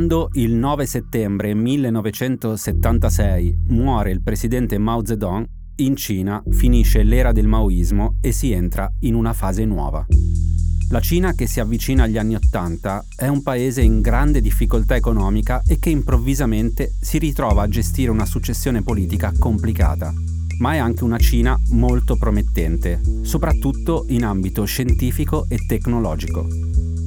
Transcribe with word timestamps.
Quando 0.00 0.30
il 0.32 0.54
9 0.54 0.86
settembre 0.86 1.52
1976 1.52 3.64
muore 3.66 4.10
il 4.10 4.22
presidente 4.22 4.78
Mao 4.78 5.04
Zedong, 5.04 5.44
in 5.76 5.94
Cina 5.94 6.42
finisce 6.52 7.02
l'era 7.02 7.32
del 7.32 7.46
maoismo 7.46 8.16
e 8.22 8.32
si 8.32 8.50
entra 8.50 8.90
in 9.00 9.12
una 9.12 9.34
fase 9.34 9.66
nuova. 9.66 10.06
La 10.88 11.00
Cina 11.00 11.34
che 11.34 11.46
si 11.46 11.60
avvicina 11.60 12.04
agli 12.04 12.16
anni 12.16 12.34
Ottanta 12.34 13.04
è 13.14 13.28
un 13.28 13.42
paese 13.42 13.82
in 13.82 14.00
grande 14.00 14.40
difficoltà 14.40 14.96
economica 14.96 15.60
e 15.66 15.78
che 15.78 15.90
improvvisamente 15.90 16.94
si 16.98 17.18
ritrova 17.18 17.64
a 17.64 17.68
gestire 17.68 18.10
una 18.10 18.24
successione 18.24 18.80
politica 18.80 19.34
complicata, 19.38 20.14
ma 20.60 20.72
è 20.72 20.78
anche 20.78 21.04
una 21.04 21.18
Cina 21.18 21.60
molto 21.72 22.16
promettente, 22.16 23.02
soprattutto 23.20 24.06
in 24.08 24.24
ambito 24.24 24.64
scientifico 24.64 25.44
e 25.50 25.58
tecnologico. 25.66 26.46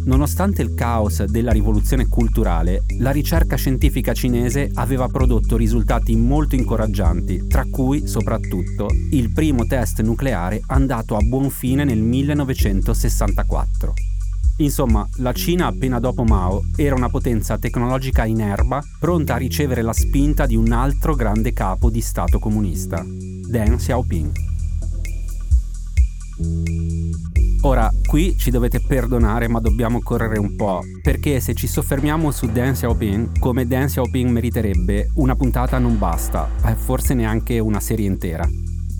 Nonostante 0.05 0.62
il 0.62 0.73
caos 0.73 1.23
della 1.23 1.52
rivoluzione 1.52 2.07
culturale, 2.07 2.84
la 2.99 3.12
ricerca 3.12 3.55
scientifica 3.55 4.13
cinese 4.13 4.70
aveva 4.73 5.07
prodotto 5.07 5.55
risultati 5.55 6.16
molto 6.16 6.55
incoraggianti, 6.55 7.48
tra 7.48 7.66
cui 7.70 8.05
soprattutto 8.05 8.89
il 9.12 9.31
primo 9.31 9.66
test 9.66 10.02
nucleare 10.02 10.62
andato 10.67 11.16
a 11.16 11.21
buon 11.21 11.49
fine 11.49 11.85
nel 11.85 12.02
1964. 12.02 13.93
Insomma, 14.57 15.07
la 15.17 15.31
Cina 15.31 15.67
appena 15.67 15.99
dopo 15.99 16.23
Mao 16.23 16.62
era 16.76 16.96
una 16.96 17.09
potenza 17.09 17.57
tecnologica 17.57 18.26
in 18.26 18.41
erba, 18.41 18.84
pronta 18.99 19.35
a 19.35 19.37
ricevere 19.37 19.81
la 19.81 19.93
spinta 19.93 20.46
di 20.46 20.55
un 20.55 20.71
altro 20.74 21.15
grande 21.15 21.54
capo 21.54 21.90
di 21.90 22.01
Stato 22.01 22.40
comunista, 22.40 23.04
Deng 23.04 23.77
Xiaoping. 23.77 24.31
Ora, 27.65 27.89
qui 28.05 28.35
ci 28.37 28.51
dovete 28.51 28.81
perdonare, 28.81 29.47
ma 29.47 29.61
dobbiamo 29.61 30.01
correre 30.01 30.37
un 30.37 30.57
po', 30.57 30.81
perché 31.01 31.39
se 31.39 31.53
ci 31.53 31.65
soffermiamo 31.65 32.29
su 32.29 32.47
Deng 32.47 32.73
Xiaoping, 32.73 33.39
come 33.39 33.65
Deng 33.65 33.87
Xiaoping 33.87 34.29
meriterebbe, 34.29 35.11
una 35.15 35.37
puntata 35.37 35.77
non 35.77 35.97
basta, 35.97 36.49
e 36.65 36.75
forse 36.75 37.13
neanche 37.13 37.59
una 37.59 37.79
serie 37.79 38.05
intera. 38.05 38.45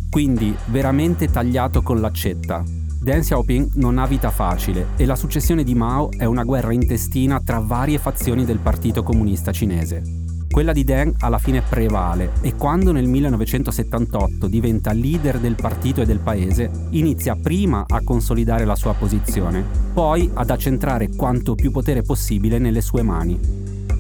Quindi, 0.10 0.56
veramente 0.68 1.30
tagliato 1.30 1.82
con 1.82 2.00
l'accetta. 2.00 2.64
Deng 3.02 3.22
Xiaoping 3.22 3.72
non 3.74 3.98
ha 3.98 4.08
vita 4.08 4.32
facile 4.32 4.88
e 4.96 5.06
la 5.06 5.18
successione 5.18 5.66
di 5.66 5.76
Mao 5.76 6.10
è 6.10 6.24
una 6.24 6.46
guerra 6.46 6.72
intestina 6.72 7.42
tra 7.42 7.60
varie 7.60 7.98
fazioni 7.98 8.46
del 8.46 8.60
Partito 8.60 9.04
Comunista 9.04 9.52
Cinese. 9.52 10.23
Quella 10.54 10.72
di 10.72 10.84
Deng 10.84 11.16
alla 11.18 11.40
fine 11.40 11.64
prevale 11.64 12.34
e 12.42 12.54
quando 12.54 12.92
nel 12.92 13.08
1978 13.08 14.46
diventa 14.46 14.94
leader 14.94 15.40
del 15.40 15.56
partito 15.56 16.02
e 16.02 16.06
del 16.06 16.20
paese, 16.20 16.70
inizia 16.92 17.36
prima 17.36 17.86
a 17.88 18.04
consolidare 18.04 18.64
la 18.64 18.76
sua 18.76 18.94
posizione, 18.94 19.66
poi 19.94 20.30
ad 20.32 20.52
accentrare 20.52 21.10
quanto 21.16 21.56
più 21.56 21.72
potere 21.72 22.04
possibile 22.04 22.60
nelle 22.60 22.82
sue 22.82 23.02
mani. 23.02 23.40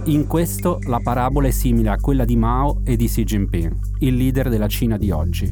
In 0.03 0.27
questo 0.27 0.77
la 0.85 0.99
parabola 1.01 1.47
è 1.47 1.51
simile 1.51 1.89
a 1.89 1.97
quella 1.99 2.23
di 2.23 2.35
Mao 2.35 2.81
e 2.83 2.97
di 2.97 3.07
Xi 3.07 3.23
Jinping, 3.23 3.75
il 4.01 4.13
leader 4.13 4.49
della 4.49 4.67
Cina 4.67 4.95
di 4.95 5.09
oggi. 5.09 5.51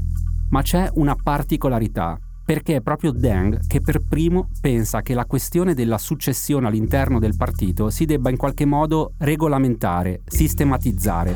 Ma 0.52 0.62
c'è 0.62 0.88
una 0.94 1.16
particolarità 1.16 2.16
perché 2.52 2.76
è 2.76 2.82
proprio 2.82 3.12
Deng 3.12 3.66
che 3.66 3.80
per 3.80 4.02
primo 4.06 4.50
pensa 4.60 5.02
che 5.02 5.14
la 5.14 5.24
questione 5.24 5.74
della 5.74 5.98
successione 5.98 6.68
all'interno 6.68 7.18
del 7.18 7.38
partito 7.38 7.90
si 7.90 8.04
debba 8.04 8.30
in 8.30 8.36
qualche 8.36 8.66
modo 8.66 9.14
regolamentare, 9.20 10.20
sistematizzare, 10.26 11.34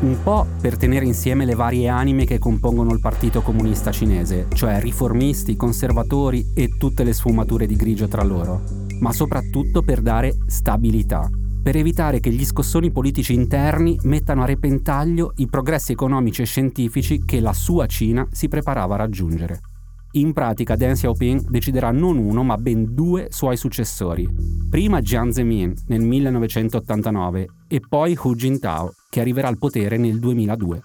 un 0.00 0.22
po' 0.22 0.46
per 0.60 0.76
tenere 0.76 1.06
insieme 1.06 1.46
le 1.46 1.54
varie 1.54 1.88
anime 1.88 2.26
che 2.26 2.38
compongono 2.38 2.92
il 2.92 3.00
Partito 3.00 3.40
Comunista 3.40 3.90
Cinese, 3.90 4.48
cioè 4.52 4.78
riformisti, 4.78 5.56
conservatori 5.56 6.52
e 6.54 6.76
tutte 6.76 7.02
le 7.02 7.14
sfumature 7.14 7.66
di 7.66 7.74
grigio 7.74 8.06
tra 8.06 8.22
loro, 8.22 8.60
ma 9.00 9.10
soprattutto 9.10 9.80
per 9.80 10.02
dare 10.02 10.34
stabilità, 10.48 11.30
per 11.62 11.76
evitare 11.76 12.20
che 12.20 12.30
gli 12.30 12.44
scossoni 12.44 12.90
politici 12.90 13.32
interni 13.32 13.98
mettano 14.02 14.42
a 14.42 14.46
repentaglio 14.46 15.32
i 15.36 15.46
progressi 15.46 15.92
economici 15.92 16.42
e 16.42 16.44
scientifici 16.44 17.24
che 17.24 17.40
la 17.40 17.54
sua 17.54 17.86
Cina 17.86 18.28
si 18.30 18.48
preparava 18.48 18.96
a 18.96 18.98
raggiungere. 18.98 19.60
In 20.12 20.32
pratica 20.32 20.74
Deng 20.74 20.94
Xiaoping 20.94 21.50
deciderà 21.50 21.90
non 21.90 22.16
uno 22.16 22.42
ma 22.42 22.56
ben 22.56 22.94
due 22.94 23.26
suoi 23.30 23.58
successori. 23.58 24.26
Prima 24.70 25.02
Jiang 25.02 25.30
Zemin 25.30 25.74
nel 25.88 26.00
1989 26.00 27.46
e 27.68 27.80
poi 27.86 28.16
Hu 28.18 28.34
Jintao 28.34 28.90
che 29.10 29.20
arriverà 29.20 29.48
al 29.48 29.58
potere 29.58 29.98
nel 29.98 30.18
2002. 30.18 30.82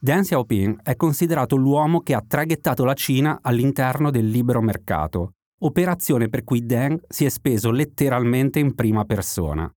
Deng 0.00 0.22
Xiaoping 0.22 0.80
è 0.82 0.96
considerato 0.96 1.56
l'uomo 1.56 2.00
che 2.00 2.14
ha 2.14 2.24
traghettato 2.26 2.84
la 2.84 2.94
Cina 2.94 3.40
all'interno 3.42 4.10
del 4.10 4.28
libero 4.30 4.62
mercato, 4.62 5.32
operazione 5.60 6.28
per 6.30 6.42
cui 6.42 6.64
Deng 6.64 7.02
si 7.06 7.26
è 7.26 7.28
speso 7.28 7.70
letteralmente 7.70 8.58
in 8.58 8.74
prima 8.74 9.04
persona. 9.04 9.70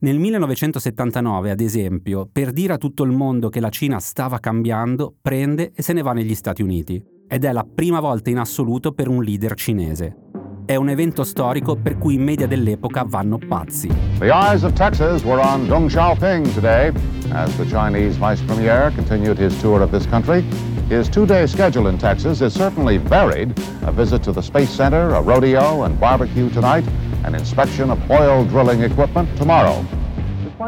Nel 0.00 0.16
1979, 0.16 1.50
ad 1.50 1.58
esempio, 1.58 2.28
per 2.30 2.52
dire 2.52 2.74
a 2.74 2.78
tutto 2.78 3.02
il 3.02 3.10
mondo 3.10 3.48
che 3.48 3.58
la 3.58 3.68
Cina 3.68 3.98
stava 3.98 4.38
cambiando, 4.38 5.12
prende 5.20 5.72
e 5.74 5.82
se 5.82 5.92
ne 5.92 6.02
va 6.02 6.12
negli 6.12 6.36
Stati 6.36 6.62
Uniti. 6.62 7.04
Ed 7.26 7.44
è 7.44 7.50
la 7.50 7.66
prima 7.68 7.98
volta 7.98 8.30
in 8.30 8.38
assoluto 8.38 8.92
per 8.92 9.08
un 9.08 9.24
leader 9.24 9.54
cinese. 9.54 10.16
È 10.64 10.76
un 10.76 10.88
evento 10.88 11.24
storico 11.24 11.74
per 11.74 11.98
cui 11.98 12.14
i 12.14 12.18
media 12.18 12.46
dell'epoca 12.46 13.02
vanno 13.02 13.38
pazzi. 13.38 13.88
The 14.20 14.30
eyes 14.30 14.62
of 14.62 14.72
Texas 14.74 15.24
were 15.24 15.42
on 15.42 15.66
Deng 15.66 15.88
Xiaoping 15.88 16.54
today 16.54 16.92
as 17.30 17.56
the 17.56 17.64
Chinese 17.64 18.16
vice 18.18 18.40
premier 18.44 18.92
continued 18.94 19.40
his 19.40 19.60
tour 19.60 19.82
of 19.82 19.90
this 19.90 20.06
country. 20.06 20.44
His 20.88 21.10
two-day 21.10 21.46
schedule 21.46 21.88
in 21.88 21.98
Texas 21.98 22.40
is 22.40 22.54
certainly 22.54 22.96
varied. 22.96 23.50
A 23.82 23.92
visit 23.92 24.22
to 24.22 24.32
the 24.32 24.40
Space 24.40 24.70
Center, 24.70 25.14
a 25.14 25.20
rodeo 25.20 25.82
and 25.82 26.00
barbecue 26.00 26.48
tonight, 26.48 26.84
an 27.24 27.34
inspection 27.34 27.90
of 27.90 28.10
oil 28.10 28.46
drilling 28.46 28.82
equipment 28.82 29.28
tomorrow. 29.36 29.84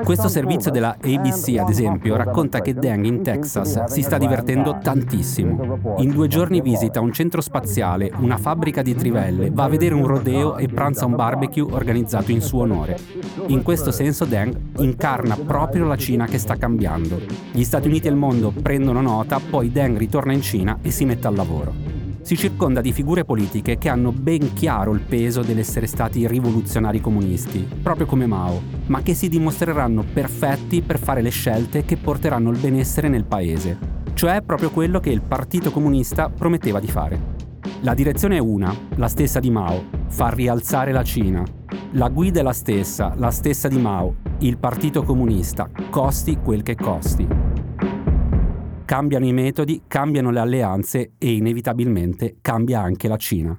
Questo 0.05 0.29
servizio 0.29 0.71
della 0.71 0.97
ABC, 1.03 1.57
ad 1.59 1.69
esempio, 1.69 2.15
racconta 2.15 2.61
che 2.61 2.75
Deng 2.75 3.05
in 3.05 3.23
Texas 3.23 3.85
si 3.87 4.03
sta 4.03 4.19
divertendo 4.19 4.79
tantissimo. 4.81 5.97
In 5.99 6.11
due 6.11 6.29
giorni 6.29 6.61
visita 6.61 7.01
un 7.01 7.13
centro 7.13 7.41
spaziale, 7.41 8.13
una 8.19 8.37
fabbrica 8.37 8.83
di 8.83 8.95
trivelle, 8.95 9.51
va 9.51 9.65
a 9.65 9.69
vedere 9.69 9.95
un 9.95 10.07
rodeo 10.07 10.57
e 10.59 10.69
pranza 10.69 11.07
un 11.07 11.17
barbecue 11.17 11.63
organizzato 11.63 12.31
in 12.31 12.41
suo 12.41 12.63
onore. 12.63 12.99
In 13.49 13.63
questo 13.63 13.91
senso 13.91 14.25
Deng 14.25 14.57
incarna 14.79 15.37
proprio 15.37 15.87
la 15.87 15.97
Cina 15.97 16.27
che 16.27 16.39
sta 16.39 16.57
cambiando. 16.57 17.21
Gli 17.51 17.65
Stati 17.65 17.89
Uniti 17.89 18.07
e 18.07 18.11
il 18.11 18.17
mondo 18.17 18.53
prendono 18.53 19.01
nota, 19.01 19.41
poi 19.41 19.73
Deng 19.73 19.99
ritorna 19.99 20.33
in 20.33 20.43
Cina 20.43 20.79
e 20.83 20.93
si 20.93 21.05
mette 21.05 21.27
al 21.27 21.35
lavoro 21.35 21.90
si 22.31 22.37
circonda 22.37 22.81
di 22.81 22.93
figure 22.93 23.25
politiche 23.25 23.77
che 23.77 23.89
hanno 23.89 24.13
ben 24.13 24.53
chiaro 24.53 24.93
il 24.93 25.01
peso 25.01 25.43
dell'essere 25.43 25.89
stati 25.89 26.29
rivoluzionari 26.29 27.01
comunisti, 27.01 27.69
proprio 27.83 28.07
come 28.07 28.25
Mao, 28.25 28.63
ma 28.87 29.03
che 29.03 29.15
si 29.15 29.29
dimostreranno 29.29 30.05
perfetti 30.13 30.81
per 30.81 31.01
fare 31.01 31.23
le 31.23 31.31
scelte 31.31 31.85
che 31.85 31.97
porteranno 31.97 32.51
il 32.51 32.59
benessere 32.59 33.09
nel 33.09 33.25
paese, 33.25 33.77
cioè 34.15 34.43
proprio 34.43 34.71
quello 34.71 35.01
che 35.01 35.11
il 35.11 35.23
Partito 35.23 35.73
Comunista 35.73 36.29
prometteva 36.29 36.79
di 36.79 36.87
fare. 36.87 37.21
La 37.81 37.95
direzione 37.95 38.37
è 38.37 38.41
una, 38.41 38.73
la 38.95 39.09
stessa 39.09 39.41
di 39.41 39.51
Mao, 39.51 39.83
far 40.07 40.33
rialzare 40.33 40.93
la 40.93 41.03
Cina. 41.03 41.43
La 41.95 42.11
guida 42.11 42.39
è 42.39 42.43
la 42.45 42.53
stessa, 42.53 43.13
la 43.17 43.33
stessa 43.33 43.67
di 43.67 43.79
Mao, 43.79 44.15
il 44.39 44.57
Partito 44.57 45.03
Comunista, 45.03 45.69
costi 45.91 46.39
quel 46.41 46.63
che 46.63 46.77
costi 46.77 47.50
cambiano 48.91 49.25
i 49.25 49.33
metodi, 49.33 49.83
cambiano 49.87 50.33
le 50.33 50.41
alleanze 50.41 51.13
e 51.17 51.35
inevitabilmente 51.35 52.39
cambia 52.41 52.81
anche 52.81 53.07
la 53.07 53.17
Cina. 53.17 53.57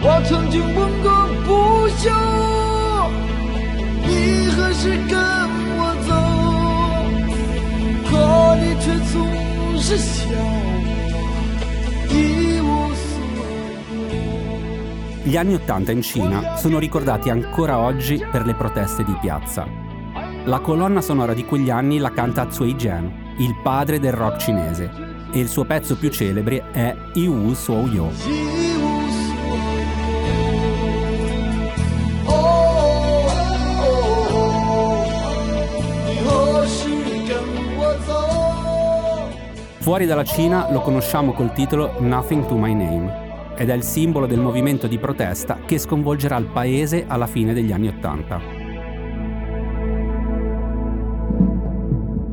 Io 0.00 0.18
gli 15.30 15.36
anni 15.36 15.54
Ottanta 15.54 15.92
in 15.92 16.02
Cina 16.02 16.56
sono 16.56 16.80
ricordati 16.80 17.30
ancora 17.30 17.78
oggi 17.78 18.20
per 18.32 18.44
le 18.44 18.54
proteste 18.54 19.04
di 19.04 19.16
piazza. 19.20 19.64
La 20.44 20.58
colonna 20.58 21.00
sonora 21.00 21.34
di 21.34 21.44
quegli 21.44 21.70
anni 21.70 21.98
la 21.98 22.10
canta 22.10 22.50
Zui 22.50 22.74
Jian, 22.74 23.36
il 23.38 23.54
padre 23.62 24.00
del 24.00 24.10
rock 24.10 24.38
cinese, 24.38 24.90
e 25.30 25.38
il 25.38 25.46
suo 25.46 25.64
pezzo 25.64 25.96
più 25.96 26.10
celebre 26.10 26.72
è 26.72 26.96
I 27.12 27.28
Wu 27.28 27.54
Suo 27.54 27.86
Yo. 27.86 28.10
Fuori 39.78 40.06
dalla 40.06 40.24
Cina 40.24 40.72
lo 40.72 40.80
conosciamo 40.80 41.32
col 41.34 41.52
titolo 41.52 41.94
Nothing 42.00 42.46
to 42.46 42.56
My 42.56 42.74
Name 42.74 43.28
ed 43.60 43.68
è 43.68 43.74
il 43.74 43.82
simbolo 43.82 44.24
del 44.24 44.40
movimento 44.40 44.86
di 44.86 44.98
protesta 44.98 45.58
che 45.66 45.76
sconvolgerà 45.76 46.38
il 46.38 46.46
paese 46.46 47.04
alla 47.06 47.26
fine 47.26 47.52
degli 47.52 47.72
anni 47.72 47.88
Ottanta. 47.88 48.40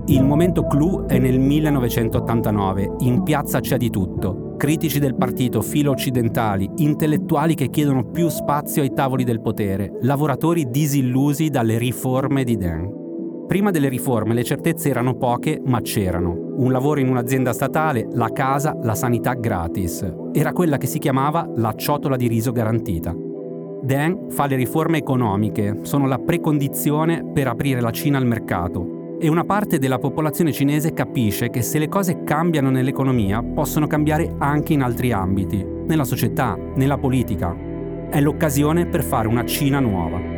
Il 0.05 0.23
momento 0.23 0.65
clou 0.67 1.05
è 1.05 1.19
nel 1.19 1.37
1989, 1.37 2.93
in 2.99 3.23
piazza 3.23 3.59
c'è 3.59 3.75
di 3.75 3.89
tutto. 3.89 4.53
Critici 4.55 4.99
del 4.99 5.17
partito, 5.17 5.61
filo 5.61 5.91
occidentali, 5.91 6.69
intellettuali 6.77 7.55
che 7.55 7.69
chiedono 7.69 8.09
più 8.09 8.29
spazio 8.29 8.81
ai 8.81 8.93
tavoli 8.93 9.25
del 9.25 9.41
potere, 9.41 9.97
lavoratori 10.03 10.69
disillusi 10.69 11.49
dalle 11.49 11.77
riforme 11.77 12.45
di 12.45 12.55
Deng. 12.55 13.45
Prima 13.47 13.69
delle 13.69 13.89
riforme 13.89 14.33
le 14.33 14.45
certezze 14.45 14.87
erano 14.87 15.17
poche, 15.17 15.61
ma 15.65 15.81
c'erano. 15.81 16.46
Un 16.57 16.71
lavoro 16.71 16.99
in 16.99 17.07
un'azienda 17.07 17.53
statale, 17.53 18.07
la 18.13 18.31
casa, 18.31 18.75
la 18.81 18.95
sanità 18.95 19.33
gratis. 19.33 20.11
Era 20.33 20.53
quella 20.53 20.77
che 20.77 20.87
si 20.87 20.97
chiamava 20.97 21.47
la 21.55 21.75
ciotola 21.75 22.15
di 22.15 22.27
riso 22.27 22.51
garantita. 22.51 23.15
Deng 23.83 24.31
fa 24.31 24.47
le 24.47 24.55
riforme 24.55 24.97
economiche, 24.97 25.81
sono 25.83 26.07
la 26.07 26.17
precondizione 26.17 27.23
per 27.31 27.47
aprire 27.47 27.79
la 27.79 27.91
Cina 27.91 28.17
al 28.17 28.25
mercato. 28.25 29.17
E 29.19 29.29
una 29.29 29.43
parte 29.43 29.77
della 29.77 29.99
popolazione 29.99 30.51
cinese 30.51 30.93
capisce 30.93 31.51
che 31.51 31.61
se 31.61 31.77
le 31.77 31.89
cose 31.89 32.23
cambiano 32.23 32.71
nell'economia, 32.71 33.43
possono 33.43 33.85
cambiare 33.85 34.33
anche 34.39 34.73
in 34.73 34.81
altri 34.81 35.11
ambiti, 35.11 35.63
nella 35.63 36.05
società, 36.05 36.57
nella 36.73 36.97
politica. 36.97 37.55
È 38.09 38.19
l'occasione 38.19 38.87
per 38.87 39.03
fare 39.03 39.27
una 39.27 39.45
Cina 39.45 39.79
nuova. 39.79 40.36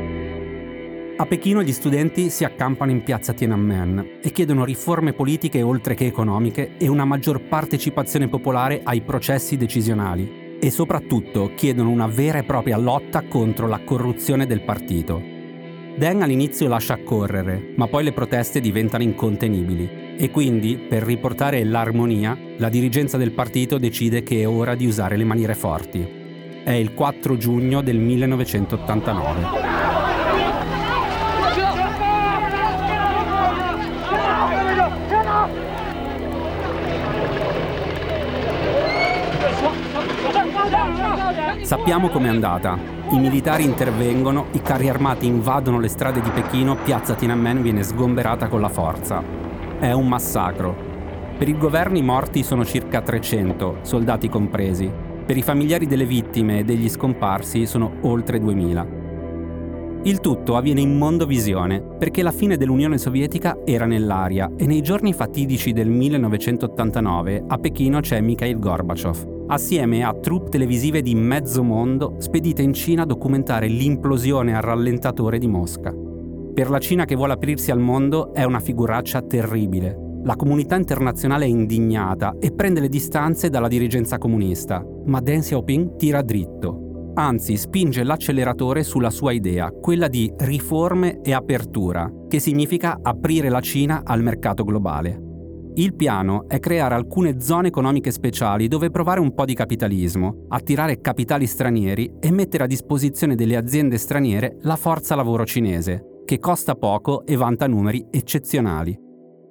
A 1.20 1.26
Pechino 1.26 1.62
gli 1.62 1.74
studenti 1.74 2.30
si 2.30 2.46
accampano 2.46 2.92
in 2.92 3.04
piazza 3.04 3.34
Tiananmen 3.34 4.20
e 4.22 4.32
chiedono 4.32 4.64
riforme 4.64 5.12
politiche 5.12 5.62
oltre 5.62 5.94
che 5.94 6.06
economiche 6.06 6.78
e 6.78 6.88
una 6.88 7.04
maggior 7.04 7.42
partecipazione 7.42 8.30
popolare 8.30 8.80
ai 8.86 9.02
processi 9.02 9.58
decisionali 9.58 10.58
e 10.62 10.72
soprattutto 10.72 11.52
chiedono 11.56 11.90
una 11.90 12.08
vera 12.08 12.38
e 12.38 12.44
propria 12.44 12.78
lotta 12.78 13.24
contro 13.24 13.68
la 13.68 13.82
corruzione 13.84 14.46
del 14.46 14.62
partito. 14.62 15.22
Deng 15.98 16.22
all'inizio 16.22 16.70
lascia 16.70 17.04
correre, 17.04 17.74
ma 17.76 17.88
poi 17.88 18.06
le 18.06 18.14
proteste 18.14 18.62
diventano 18.62 19.04
incontenibili 19.04 20.16
e 20.18 20.32
quindi, 20.32 20.78
per 20.78 21.04
riportare 21.04 21.62
l'armonia, 21.66 22.38
la 22.56 22.70
dirigenza 22.70 23.18
del 23.18 23.34
partito 23.34 23.78
decide 23.78 24.24
che 24.24 24.40
è 24.40 24.48
ora 24.48 24.74
di 24.74 24.86
usare 24.86 25.18
le 25.18 25.26
maniere 25.26 25.54
forti. 25.54 26.00
È 26.64 26.72
il 26.72 26.94
4 26.94 27.36
giugno 27.36 27.82
del 27.82 27.98
1989. 27.98 29.79
Sappiamo 41.70 42.10
com'è 42.10 42.28
andata. 42.28 42.80
I 43.12 43.20
militari 43.20 43.64
intervengono, 43.64 44.48
i 44.54 44.60
carri 44.60 44.90
armati 44.90 45.28
invadono 45.28 45.80
le 45.80 45.88
strade 45.88 46.20
di 46.20 46.32
Pechino, 46.32 46.76
piazza 46.78 47.14
Tiananmen 47.14 47.62
viene 47.62 47.84
sgomberata 47.84 48.48
con 48.48 48.60
la 48.60 48.70
forza. 48.70 49.22
È 49.78 49.92
un 49.92 50.08
massacro. 50.08 50.76
Per 51.38 51.48
il 51.48 51.60
governo 51.60 52.00
i 52.00 52.02
morti 52.02 52.42
sono 52.42 52.66
circa 52.66 53.04
300, 53.04 53.82
soldati 53.84 54.30
compresi. 54.30 54.92
Per 55.24 55.38
i 55.38 55.44
familiari 55.44 55.86
delle 55.86 56.08
vittime 56.08 56.58
e 56.58 56.64
degli 56.64 56.90
scomparsi 56.90 57.68
sono 57.68 57.98
oltre 58.02 58.40
2000. 58.40 58.88
Il 60.06 60.22
tutto 60.22 60.58
avviene 60.58 60.82
in 60.82 60.98
mondovisione 60.98 61.84
perché 61.84 62.24
la 62.24 62.32
fine 62.32 62.58
dell'Unione 62.58 62.98
Sovietica 62.98 63.60
era 63.64 63.86
nell'aria 63.86 64.50
e 64.58 64.66
nei 64.66 64.82
giorni 64.82 65.14
fatidici 65.14 65.72
del 65.72 65.90
1989 65.90 67.44
a 67.48 67.58
Pechino 67.60 68.00
c'è 68.00 68.20
Mikhail 68.22 68.58
Gorbachev 68.58 69.38
assieme 69.50 70.04
a 70.04 70.14
troupe 70.14 70.50
televisive 70.50 71.02
di 71.02 71.16
mezzo 71.16 71.64
mondo 71.64 72.16
spedite 72.20 72.62
in 72.62 72.74
Cina 72.74 73.04
a 73.04 73.06
documentare 73.06 73.68
l'implosione 73.68 74.56
a 74.56 74.60
rallentatore 74.60 75.38
di 75.38 75.48
Mosca. 75.48 75.94
Per 76.54 76.70
la 76.70 76.80
Cina 76.80 77.06
che 77.06 77.16
vuole 77.16 77.34
aprirsi 77.34 77.72
al 77.72 77.80
mondo 77.80 78.34
è 78.34 78.44
una 78.44 78.60
figuraccia 78.60 79.22
terribile. 79.22 80.08
La 80.24 80.36
comunità 80.36 80.76
internazionale 80.76 81.46
è 81.46 81.48
indignata 81.48 82.36
e 82.40 82.52
prende 82.52 82.82
le 82.82 82.90
distanze 82.90 83.50
dalla 83.50 83.68
dirigenza 83.68 84.18
comunista, 84.18 84.86
ma 85.06 85.22
Deng 85.22 85.42
Xiaoping 85.42 85.96
tira 85.96 86.22
dritto. 86.22 87.12
Anzi, 87.16 87.58
spinge 87.58 88.04
l'acceleratore 88.04 88.84
sulla 88.84 89.10
sua 89.10 89.32
idea, 89.32 89.72
quella 89.72 90.08
di 90.08 90.32
riforme 90.38 91.22
e 91.22 91.34
apertura, 91.34 92.12
che 92.28 92.40
significa 92.40 93.00
aprire 93.02 93.50
la 93.50 93.62
Cina 93.62 94.02
al 94.04 94.22
mercato 94.22 94.64
globale. 94.64 95.29
Il 95.80 95.96
piano 95.96 96.50
è 96.50 96.60
creare 96.60 96.94
alcune 96.94 97.40
zone 97.40 97.70
economiche 97.70 98.12
speciali 98.12 98.68
dove 98.68 98.90
provare 98.90 99.22
un 99.22 99.34
po' 99.34 99.46
di 99.46 99.54
capitalismo, 99.54 100.44
attirare 100.50 101.00
capitali 101.00 101.48
stranieri 101.48 102.16
e 102.20 102.32
mettere 102.32 102.66
a 102.66 102.68
disposizione 102.68 103.34
delle 103.34 103.56
aziende 103.56 103.98
straniere 103.98 104.58
la 104.64 104.76
forza 104.76 105.16
lavoro 105.16 105.46
cinese, 105.46 106.24
che 106.26 106.38
costa 106.38 106.76
poco 106.76 107.26
e 107.26 107.38
vanta 107.38 107.66
numeri 107.66 108.06
eccezionali. 108.12 108.94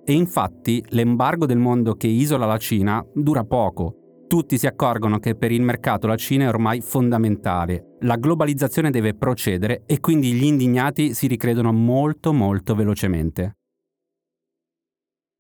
E 0.05 0.13
infatti 0.13 0.85
l'embargo 0.89 1.47
del 1.47 1.57
mondo 1.57 1.95
che 1.95 2.09
isola 2.09 2.45
la 2.45 2.59
Cina 2.59 3.03
dura 3.15 3.45
poco. 3.45 4.27
Tutti 4.27 4.59
si 4.59 4.67
accorgono 4.67 5.21
che 5.21 5.35
per 5.35 5.51
il 5.51 5.63
mercato 5.63 6.07
la 6.07 6.17
Cina 6.17 6.45
è 6.45 6.49
ormai 6.49 6.83
fondamentale, 6.83 7.97
la 8.01 8.17
globalizzazione 8.17 8.91
deve 8.91 9.15
procedere 9.15 9.85
e 9.87 9.99
quindi 10.01 10.33
gli 10.35 10.45
indignati 10.45 11.15
si 11.15 11.27
ricredono 11.27 11.73
molto 11.73 12.35
molto 12.35 12.75
velocemente. 12.75 13.55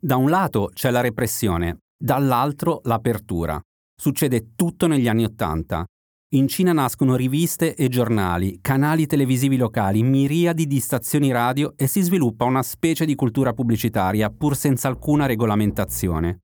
Da 0.01 0.15
un 0.15 0.31
lato 0.31 0.71
c'è 0.73 0.93
la 0.93 1.01
repressione, 1.01 1.79
dall'altro 2.01 2.83
l'apertura. 2.85 3.61
Succede 4.01 4.53
tutto 4.55 4.87
negli 4.87 5.09
anni 5.09 5.25
Ottanta. 5.25 5.85
In 6.37 6.47
Cina 6.47 6.73
nascono 6.73 7.17
riviste 7.17 7.75
e 7.75 7.89
giornali, 7.89 8.61
canali 8.61 9.07
televisivi 9.07 9.57
locali, 9.57 10.05
miriadi 10.05 10.69
di 10.69 10.79
stazioni 10.79 11.33
radio 11.33 11.73
e 11.75 11.89
si 11.89 12.01
sviluppa 12.03 12.45
una 12.45 12.63
specie 12.63 13.05
di 13.05 13.17
cultura 13.17 13.53
pubblicitaria 13.53 14.31
pur 14.31 14.55
senza 14.55 14.87
alcuna 14.87 15.27
regolamentazione. 15.27 16.39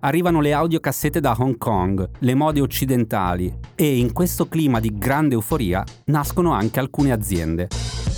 Arrivano 0.00 0.40
le 0.40 0.52
audiocassette 0.52 1.18
da 1.18 1.34
Hong 1.36 1.58
Kong, 1.58 2.08
le 2.20 2.34
mode 2.34 2.60
occidentali 2.60 3.52
e 3.74 3.98
in 3.98 4.12
questo 4.12 4.46
clima 4.46 4.78
di 4.78 4.96
grande 4.96 5.34
euforia 5.34 5.82
nascono 6.04 6.52
anche 6.52 6.78
alcune 6.78 7.10
aziende. 7.10 7.68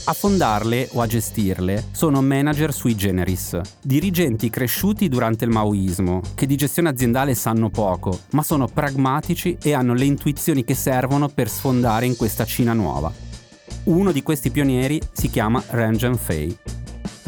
A 0.05 0.13
fondarle 0.13 0.89
o 0.93 1.01
a 1.01 1.07
gestirle 1.07 1.87
sono 1.93 2.21
manager 2.21 2.73
sui 2.75 2.95
generis, 2.95 3.59
dirigenti 3.83 4.51
cresciuti 4.51 5.09
durante 5.09 5.45
il 5.45 5.51
maoismo, 5.51 6.21
che 6.35 6.47
di 6.47 6.57
gestione 6.57 6.89
aziendale 6.89 7.35
sanno 7.35 7.71
poco, 7.71 8.19
ma 8.33 8.43
sono 8.43 8.67
pragmatici 8.67 9.57
e 9.63 9.73
hanno 9.73 9.95
le 9.95 10.05
intuizioni 10.05 10.65
che 10.65 10.75
servono 10.75 11.29
per 11.29 11.49
sfondare 11.49 12.07
in 12.07 12.17
questa 12.17 12.45
Cina 12.45 12.73
nuova. 12.73 13.13
Uno 13.85 14.13
di 14.13 14.23
questi 14.23 14.51
pionieri 14.51 15.01
si 15.13 15.31
chiama 15.31 15.63
Ren 15.69 15.99
Zhengfei. 15.99 16.59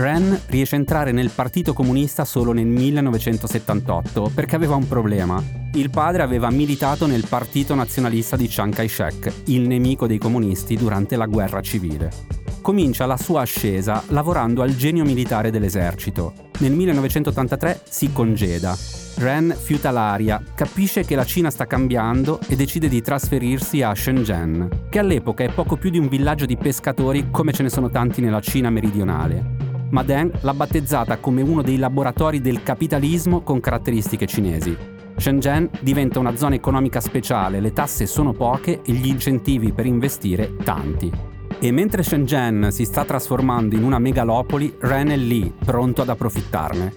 Ren 0.02 0.37
riesce 0.49 0.75
a 0.75 0.78
entrare 0.78 1.12
nel 1.12 1.30
Partito 1.30 1.73
Comunista 1.73 2.25
solo 2.25 2.50
nel 2.50 2.66
1978 2.66 4.32
perché 4.35 4.56
aveva 4.56 4.75
un 4.75 4.88
problema. 4.88 5.40
Il 5.75 5.90
padre 5.90 6.23
aveva 6.23 6.50
militato 6.50 7.06
nel 7.06 7.25
Partito 7.28 7.76
Nazionalista 7.76 8.35
di 8.35 8.49
Chiang 8.49 8.75
Kai-shek, 8.75 9.32
il 9.44 9.68
nemico 9.68 10.09
dei 10.09 10.18
comunisti 10.18 10.75
durante 10.75 11.14
la 11.14 11.26
guerra 11.26 11.61
civile 11.61 12.40
comincia 12.62 13.06
la 13.06 13.16
sua 13.16 13.40
ascesa 13.40 14.04
lavorando 14.11 14.62
al 14.62 14.76
genio 14.76 15.04
militare 15.04 15.50
dell'esercito. 15.50 16.32
Nel 16.61 16.71
1983 16.71 17.80
si 17.88 18.12
congeda. 18.12 18.78
Ren 19.16 19.52
fiuta 19.59 19.90
l'aria, 19.90 20.40
capisce 20.54 21.04
che 21.04 21.16
la 21.16 21.25
Cina 21.25 21.50
sta 21.50 21.66
cambiando 21.66 22.38
e 22.47 22.54
decide 22.54 22.87
di 22.87 23.02
trasferirsi 23.02 23.82
a 23.82 23.92
Shenzhen, 23.92 24.87
che 24.88 25.00
all'epoca 25.00 25.42
è 25.42 25.52
poco 25.52 25.76
più 25.76 25.90
di 25.90 25.99
un 25.99 26.06
villaggio 26.06 26.47
di 26.47 26.56
pescatori 26.56 27.30
come 27.32 27.52
ce 27.52 27.64
ne 27.64 27.68
sono 27.68 27.90
tanti 27.90 28.21
nella 28.21 28.40
Cina 28.40 28.71
meridionale. 28.71 29.62
Ma 29.92 30.02
Deng 30.02 30.38
l'ha 30.40 30.54
battezzata 30.54 31.18
come 31.18 31.42
uno 31.42 31.61
dei 31.61 31.76
laboratori 31.76 32.40
del 32.40 32.62
capitalismo 32.62 33.42
con 33.42 33.61
caratteristiche 33.61 34.26
cinesi. 34.26 34.75
Shenzhen 35.16 35.68
diventa 35.80 36.18
una 36.18 36.34
zona 36.34 36.54
economica 36.54 36.99
speciale, 36.99 37.61
le 37.61 37.75
tasse 37.75 38.06
sono 38.06 38.32
poche 38.32 38.80
e 38.82 38.92
gli 38.92 39.06
incentivi 39.06 39.72
per 39.72 39.84
investire 39.84 40.56
tanti. 40.64 41.12
E 41.58 41.70
mentre 41.70 42.02
Shenzhen 42.02 42.68
si 42.70 42.87
sta 42.87 43.04
trasformando 43.04 43.76
in 43.76 43.84
una 43.84 43.99
megalopoli, 43.99 44.75
Ren 44.80 45.08
è 45.08 45.16
lì, 45.16 45.52
pronto 45.62 46.00
ad 46.00 46.08
approfittarne. 46.08 46.94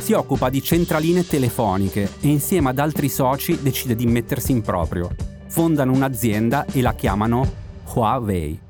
Si 0.00 0.12
occupa 0.12 0.50
di 0.50 0.60
centraline 0.60 1.24
telefoniche 1.24 2.10
e 2.20 2.26
insieme 2.26 2.70
ad 2.70 2.80
altri 2.80 3.08
soci 3.08 3.62
decide 3.62 3.94
di 3.94 4.06
mettersi 4.06 4.50
in 4.50 4.62
proprio. 4.62 5.14
Fondano 5.46 5.92
un'azienda 5.92 6.66
e 6.72 6.82
la 6.82 6.92
chiamano 6.94 7.48
Huawei. 7.94 8.61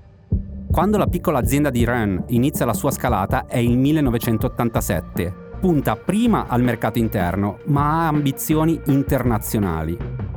Quando 0.72 0.96
la 0.96 1.06
piccola 1.06 1.38
azienda 1.38 1.68
di 1.68 1.84
Ren 1.84 2.24
inizia 2.28 2.64
la 2.64 2.72
sua 2.72 2.90
scalata 2.90 3.44
è 3.44 3.58
il 3.58 3.76
1987. 3.76 5.50
Punta 5.60 5.96
prima 5.96 6.46
al 6.48 6.62
mercato 6.62 6.98
interno, 6.98 7.58
ma 7.66 8.04
ha 8.04 8.08
ambizioni 8.08 8.80
internazionali. 8.86 9.94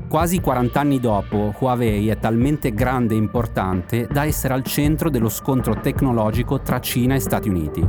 Quasi 0.10 0.42
40 0.42 0.78
anni 0.78 1.00
dopo, 1.00 1.56
Huawei 1.58 2.10
è 2.10 2.20
talmente 2.20 2.74
grande 2.74 3.14
e 3.14 3.18
importante 3.18 4.10
da 4.12 4.26
essere 4.26 4.54
al 4.54 4.64
centro 4.64 5.10
dello 5.10 5.30
scontro 5.30 5.80
tecnologico 5.80 6.60
tra 6.60 6.82
Cina 6.82 7.16
e 7.16 7.20
Stati 7.22 7.48
Uniti. 7.48 7.88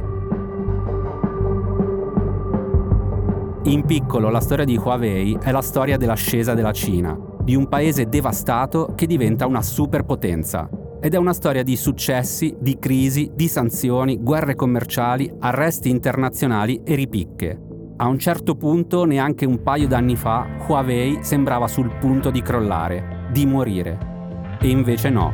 In 3.65 3.83
piccolo, 3.85 4.31
la 4.31 4.41
storia 4.41 4.65
di 4.65 4.77
Huawei 4.77 5.37
è 5.43 5.51
la 5.51 5.63
storia 5.63 5.97
dell'ascesa 5.97 6.55
della 6.55 6.73
Cina, 6.73 7.19
di 7.43 7.57
un 7.57 7.67
paese 7.67 8.07
devastato 8.07 8.93
che 8.95 9.09
diventa 9.09 9.47
una 9.47 9.63
superpotenza. 9.63 10.76
Ed 11.07 11.15
è 11.15 11.19
una 11.19 11.35
storia 11.35 11.63
di 11.63 11.77
successi, 11.77 12.57
di 12.59 12.81
crisi, 12.81 13.31
di 13.33 13.47
sanzioni, 13.47 14.19
guerre 14.21 14.57
commerciali, 14.57 15.33
arresti 15.39 15.89
internazionali 15.89 16.81
e 16.83 16.97
ripicche. 16.97 17.61
A 17.99 18.09
un 18.09 18.19
certo 18.19 18.57
punto, 18.57 19.05
neanche 19.05 19.47
un 19.47 19.63
paio 19.63 19.87
d'anni 19.87 20.17
fa, 20.17 20.45
Huawei 20.67 21.21
sembrava 21.23 21.69
sul 21.69 21.93
punto 22.01 22.33
di 22.33 22.43
crollare, 22.43 23.29
di 23.31 23.47
morire. 23.47 24.57
E 24.61 24.69
invece 24.69 25.09
no, 25.09 25.33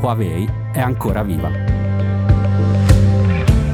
Huawei 0.00 0.48
è 0.72 0.80
ancora 0.80 1.22
viva. 1.22 1.48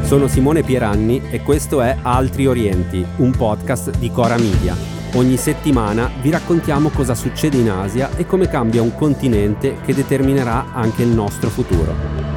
Sono 0.03 0.27
Simone 0.27 0.63
Pieranni 0.63 1.23
e 1.31 1.41
questo 1.41 1.81
è 1.81 1.97
Altri 2.03 2.49
Orienti, 2.49 3.03
un 3.17 3.31
podcast 3.31 3.97
di 3.97 4.11
Cora 4.11 4.37
Media. 4.37 5.00
Ogni 5.15 5.37
settimana 5.37 6.09
vi 6.23 6.31
raccontiamo 6.31 6.89
cosa 6.91 7.17
succede 7.17 7.57
in 7.57 7.69
Asia 7.69 8.17
e 8.17 8.27
come 8.27 8.47
cambia 8.47 8.81
un 8.81 8.95
continente 8.95 9.81
che 9.85 9.93
determinerà 9.93 10.73
anche 10.73 11.03
il 11.03 11.09
nostro 11.09 11.49
futuro. 11.49 12.29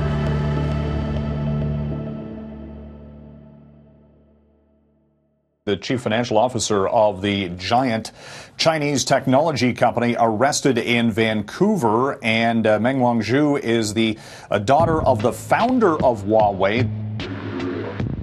The 5.66 5.78
chief 5.78 6.02
financial 6.02 6.38
officer 6.38 6.88
of 6.88 7.22
the 7.22 7.56
giant 7.56 8.12
Chinese 8.56 9.06
technology 9.06 9.72
company 9.72 10.16
arrested 10.18 10.78
in 10.78 11.12
Vancouver. 11.12 12.18
And 12.24 12.66
uh, 12.66 12.80
Meng 12.80 13.00
Wanzhou 13.00 13.60
is 13.60 13.94
the 13.94 14.18
uh, 14.50 14.58
daughter 14.58 15.00
of 15.04 15.22
the 15.22 15.32
founder 15.32 15.96
of 16.04 16.24
Huawei. 16.26 16.90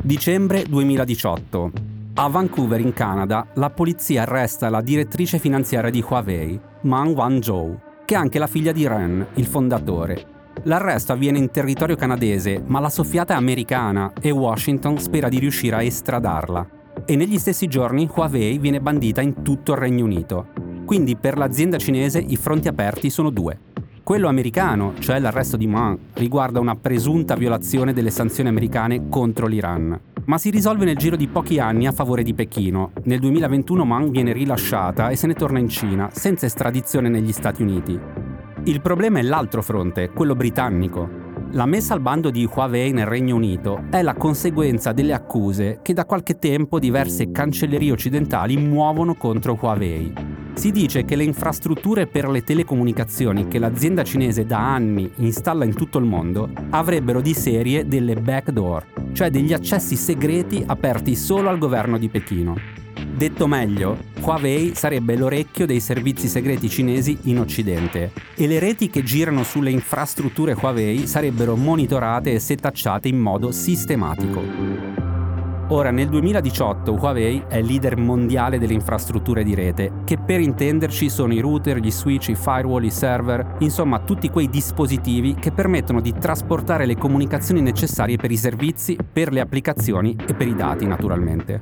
Dicembre 0.05 0.65
2018. 0.65 1.90
A 2.23 2.29
Vancouver, 2.29 2.79
in 2.81 2.93
Canada, 2.93 3.47
la 3.55 3.71
polizia 3.71 4.21
arresta 4.21 4.69
la 4.69 4.83
direttrice 4.83 5.39
finanziaria 5.39 5.89
di 5.89 6.05
Huawei, 6.07 6.61
Meng 6.83 7.17
Wanzhou, 7.17 7.81
che 8.05 8.15
è 8.15 8.19
anche 8.19 8.39
la 8.39 8.47
figlia 8.47 8.73
di 8.73 8.87
Ren, 8.87 9.27
il 9.37 9.47
fondatore. 9.47 10.27
L'arresto 10.65 11.13
avviene 11.13 11.39
in 11.39 11.51
territorio 11.51 11.97
canadese, 11.97 12.63
ma 12.67 12.79
la 12.79 12.91
soffiata 12.91 13.33
è 13.33 13.37
americana 13.39 14.13
e 14.21 14.31
Washington 14.31 14.99
spera 14.99 15.31
di 15.31 15.39
riuscire 15.39 15.77
a 15.77 15.83
estradarla 15.83 16.69
e 17.07 17.17
negli 17.17 17.39
stessi 17.39 17.67
giorni 17.69 18.07
Huawei 18.15 18.59
viene 18.59 18.83
bandita 18.83 19.23
in 19.23 19.43
tutto 19.43 19.73
il 19.73 19.79
Regno 19.79 20.05
Unito. 20.05 20.49
Quindi 20.85 21.17
per 21.17 21.39
l'azienda 21.39 21.79
cinese 21.79 22.19
i 22.19 22.37
fronti 22.37 22.69
aperti 22.69 23.09
sono 23.09 23.31
due. 23.31 23.59
Quello 24.03 24.29
americano, 24.29 24.95
cioè 24.99 25.21
l'arresto 25.21 25.57
di 25.57 25.67
Ma, 25.67 25.97
riguarda 26.15 26.59
una 26.59 26.75
presunta 26.75 27.37
violazione 27.37 27.93
delle 27.93 28.11
sanzioni 28.11 28.49
americane 28.49 29.09
contro 29.09 29.47
l'Iran, 29.47 29.99
ma 30.25 30.39
si 30.39 30.51
risolve 30.51 30.85
nel 30.85 30.97
giro 30.97 31.17
di 31.17 31.29
pochi 31.29 31.61
anni 31.61 31.87
a 31.87 31.93
favore 31.93 32.23
di 32.23 32.35
Pechino. 32.35 32.93
Nel 33.05 33.21
2021 33.21 33.85
Man 33.85 34.11
viene 34.11 34.33
rilasciata 34.33 35.11
e 35.11 35.17
se 35.17 35.27
ne 35.27 35.35
torna 35.35 35.59
in 35.59 35.69
Cina, 35.69 36.11
senza 36.13 36.47
estradizione 36.47 37.09
negli 37.09 37.33
Stati 37.33 37.63
Uniti. 37.63 37.99
Il 38.65 38.81
problema 38.81 39.21
è 39.21 39.23
l'altro 39.23 39.63
fronte, 39.63 40.11
quello 40.11 40.35
britannico. 40.35 41.09
La 41.53 41.67
messa 41.67 41.95
al 41.95 42.01
bando 42.01 42.31
di 42.31 42.49
Huawei 42.53 42.93
nel 42.93 43.07
Regno 43.07 43.37
Unito 43.37 43.85
è 43.91 44.03
la 44.03 44.15
conseguenza 44.15 44.93
delle 44.93 45.13
accuse 45.13 45.81
che 45.83 45.93
da 45.93 46.05
qualche 46.05 46.39
tempo 46.39 46.79
diverse 46.79 47.31
cancellerie 47.31 47.93
occidentali 47.93 48.57
muovono 48.57 49.15
contro 49.15 49.59
Huawei. 49.61 50.30
Si 50.61 50.73
dice 50.73 51.07
che 51.07 51.17
le 51.17 51.25
infrastrutture 51.25 52.07
per 52.07 52.29
le 52.29 52.45
telecomunicazioni 52.45 53.49
che 53.49 53.59
l'azienda 53.59 54.05
cinese 54.05 54.45
da 54.45 54.59
anni 54.59 55.11
installa 55.17 55.65
in 55.65 55.75
tutto 55.75 55.97
il 55.97 56.05
mondo 56.05 56.51
avrebbero 56.69 57.23
di 57.23 57.33
serie 57.33 57.89
delle 57.89 58.15
backdoor, 58.15 58.85
cioè 59.13 59.31
degli 59.31 59.55
accessi 59.55 59.97
segreti 59.97 60.63
aperti 60.67 61.17
solo 61.17 61.49
al 61.49 61.57
governo 61.57 61.97
di 61.97 62.11
Pechino. 62.11 62.57
Detto 63.17 63.47
meglio, 63.47 63.97
Huawei 64.21 64.75
sarebbe 64.75 65.17
l'orecchio 65.17 65.65
dei 65.65 65.81
servizi 65.81 66.29
segreti 66.29 66.69
cinesi 66.69 67.17
in 67.23 67.39
Occidente 67.39 68.13
e 68.35 68.47
le 68.47 68.59
reti 68.59 68.91
che 68.91 69.03
girano 69.03 69.45
sulle 69.45 69.71
infrastrutture 69.71 70.55
Huawei 70.61 71.07
sarebbero 71.07 71.57
monitorate 71.57 72.33
e 72.33 72.39
setacciate 72.39 73.09
in 73.09 73.19
modo 73.19 73.51
sistematico. 73.51 75.10
Ora, 75.73 75.93
nel 75.93 76.09
2018 76.09 76.95
Huawei 76.95 77.45
è 77.47 77.63
leader 77.63 77.97
mondiale 77.97 78.59
delle 78.59 78.73
infrastrutture 78.73 79.45
di 79.45 79.55
rete, 79.55 80.03
che 80.05 80.19
per 80.19 80.41
intenderci 80.41 81.09
sono 81.09 81.33
i 81.33 81.39
router, 81.39 81.79
gli 81.79 81.93
switch, 81.93 82.31
i 82.31 82.35
firewall, 82.35 82.83
i 82.83 82.91
server, 82.91 83.55
insomma 83.61 84.01
tutti 84.01 84.31
quei 84.31 84.49
dispositivi 84.49 85.35
che 85.35 85.53
permettono 85.53 86.01
di 86.01 86.13
trasportare 86.13 86.87
le 86.87 86.97
comunicazioni 86.97 87.61
necessarie 87.61 88.17
per 88.17 88.33
i 88.33 88.37
servizi, 88.37 88.97
per 89.13 89.33
le 89.33 89.39
applicazioni 89.39 90.17
e 90.27 90.35
per 90.35 90.49
i 90.49 90.57
dati 90.57 90.87
naturalmente. 90.87 91.61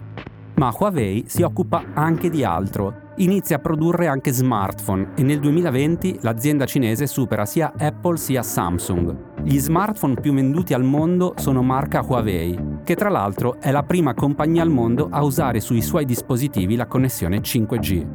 Ma 0.55 0.75
Huawei 0.75 1.25
si 1.27 1.43
occupa 1.43 1.85
anche 1.93 2.31
di 2.31 2.43
altro. 2.43 3.12
Inizia 3.17 3.57
a 3.57 3.61
produrre 3.61 4.07
anche 4.07 4.33
smartphone 4.33 5.11
e 5.17 5.23
nel 5.23 5.38
2020 5.38 6.21
l'azienda 6.23 6.65
cinese 6.65 7.07
supera 7.07 7.45
sia 7.45 7.75
Apple 7.77 8.17
sia 8.17 8.43
Samsung. 8.43 9.28
Gli 9.49 9.61
smartphone 9.61 10.21
più 10.21 10.35
venduti 10.35 10.75
al 10.75 10.85
mondo 10.85 11.33
sono 11.38 11.62
marca 11.62 12.05
Huawei, 12.07 12.81
che 12.85 12.95
tra 12.95 13.09
l'altro 13.09 13.59
è 13.59 13.71
la 13.71 13.83
prima 13.83 14.12
compagnia 14.12 14.61
al 14.61 14.69
mondo 14.69 15.09
a 15.11 15.23
usare 15.23 15.61
sui 15.61 15.81
suoi 15.81 16.05
dispositivi 16.05 16.76
la 16.76 16.85
connessione 16.85 17.40
5G. 17.40 18.07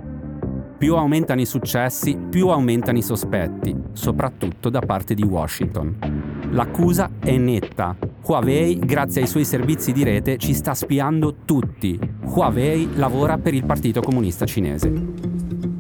Più 0.78 0.96
aumentano 0.96 1.42
i 1.42 1.48
successi, 1.48 2.16
più 2.30 2.50
aumentano 2.50 3.00
i 3.00 3.02
sospetti, 3.02 3.76
soprattutto 3.94 4.70
da 4.70 4.82
parte 4.82 5.16
di 5.16 5.24
Washington. 5.24 5.98
L'accusa 6.52 7.10
è 7.18 7.36
netta. 7.36 7.96
Huawei, 8.24 8.78
grazie 8.78 9.22
ai 9.22 9.28
suoi 9.28 9.44
servizi 9.44 9.92
di 9.92 10.04
rete, 10.04 10.38
ci 10.38 10.54
sta 10.54 10.76
spiando 10.76 11.38
tutti. 11.46 12.00
Huawei 12.26 12.90
lavora 12.94 13.40
per 13.40 13.56
il 13.56 13.66
Partito 13.66 14.02
Comunista 14.02 14.46
Cinese. 14.46 15.33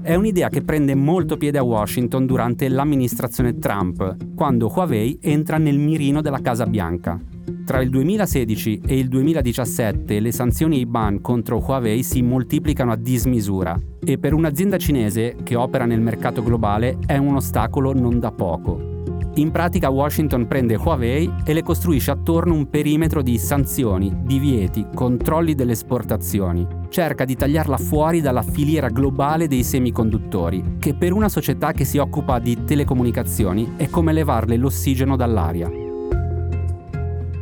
È 0.03 0.15
un'idea 0.15 0.49
che 0.49 0.63
prende 0.63 0.95
molto 0.95 1.37
piede 1.37 1.59
a 1.59 1.63
Washington 1.63 2.25
durante 2.25 2.67
l'amministrazione 2.67 3.57
Trump, 3.57 4.17
quando 4.35 4.69
Huawei 4.69 5.17
entra 5.21 5.57
nel 5.57 5.79
mirino 5.79 6.19
della 6.19 6.41
Casa 6.41 6.65
Bianca. 6.65 7.17
Tra 7.65 7.81
il 7.81 7.89
2016 7.89 8.81
e 8.85 8.97
il 8.97 9.07
2017 9.07 10.19
le 10.19 10.31
sanzioni 10.33 10.75
e 10.75 10.79
i 10.79 10.85
ban 10.85 11.21
contro 11.21 11.63
Huawei 11.65 12.03
si 12.03 12.21
moltiplicano 12.21 12.91
a 12.91 12.97
dismisura 12.97 13.79
e 14.03 14.17
per 14.17 14.33
un'azienda 14.33 14.75
cinese 14.75 15.37
che 15.41 15.55
opera 15.55 15.85
nel 15.85 16.01
mercato 16.01 16.43
globale 16.43 16.97
è 17.05 17.15
un 17.15 17.37
ostacolo 17.37 17.93
non 17.93 18.19
da 18.19 18.33
poco. 18.33 18.91
In 19.35 19.51
pratica 19.51 19.89
Washington 19.89 20.47
prende 20.47 20.75
Huawei 20.75 21.31
e 21.45 21.53
le 21.53 21.63
costruisce 21.63 22.11
attorno 22.11 22.53
un 22.53 22.69
perimetro 22.69 23.21
di 23.21 23.37
sanzioni, 23.37 24.13
divieti, 24.21 24.85
controlli 24.93 25.55
delle 25.55 25.71
esportazioni. 25.71 26.82
Cerca 26.93 27.25
di 27.25 27.35
tagliarla 27.35 27.77
fuori 27.77 28.21
dalla 28.21 28.43
filiera 28.43 28.87
globale 28.87 29.47
dei 29.47 29.63
semiconduttori, 29.63 30.75
che 30.77 30.93
per 30.93 31.11
una 31.11 31.27
società 31.27 31.71
che 31.71 31.85
si 31.85 31.97
occupa 31.97 32.37
di 32.37 32.65
telecomunicazioni 32.65 33.73
è 33.77 33.89
come 33.89 34.13
levarle 34.13 34.57
l'ossigeno 34.57 35.15
dall'aria. 35.15 35.71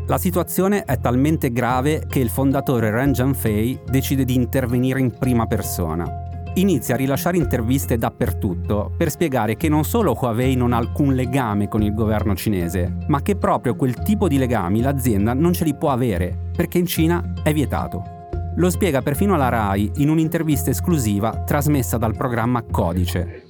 La 0.08 0.18
situazione 0.18 0.86
è 0.86 0.98
talmente 1.00 1.52
grave 1.52 2.06
che 2.08 2.20
il 2.20 2.30
fondatore 2.30 2.92
Ren 2.92 3.12
Jianfei 3.12 3.78
decide 3.90 4.24
di 4.24 4.36
intervenire 4.36 5.02
in 5.02 5.12
prima 5.12 5.46
persona. 5.48 6.10
Inizia 6.54 6.94
a 6.94 6.98
rilasciare 6.98 7.36
interviste 7.36 7.98
dappertutto 7.98 8.94
per 8.96 9.10
spiegare 9.10 9.58
che 9.58 9.68
non 9.68 9.84
solo 9.84 10.18
Huawei 10.18 10.56
non 10.56 10.72
ha 10.72 10.78
alcun 10.78 11.14
legame 11.14 11.68
con 11.68 11.84
il 11.84 11.94
governo 11.94 12.36
cinese, 12.36 13.00
ma 13.08 13.22
che 13.22 13.36
proprio 13.36 13.76
quel 13.76 13.96
tipo 13.96 14.30
di 14.30 14.38
legami 14.38 14.80
l'azienda 14.80 15.34
non 15.34 15.52
ce 15.52 15.66
li 15.66 15.76
può 15.76 15.90
avere, 15.90 16.34
perché 16.56 16.78
in 16.78 16.86
Cina 16.86 17.34
è 17.44 17.52
vietato. 17.52 18.20
Lo 18.56 18.70
spiega 18.70 19.02
perfino 19.02 19.34
alla 19.34 19.50
RAI 19.50 19.92
in 19.98 20.10
un'intervista 20.10 20.70
esclusiva 20.70 21.44
trasmessa 21.46 21.98
dal 21.98 22.16
programma 22.16 22.64
Codice. 22.70 23.48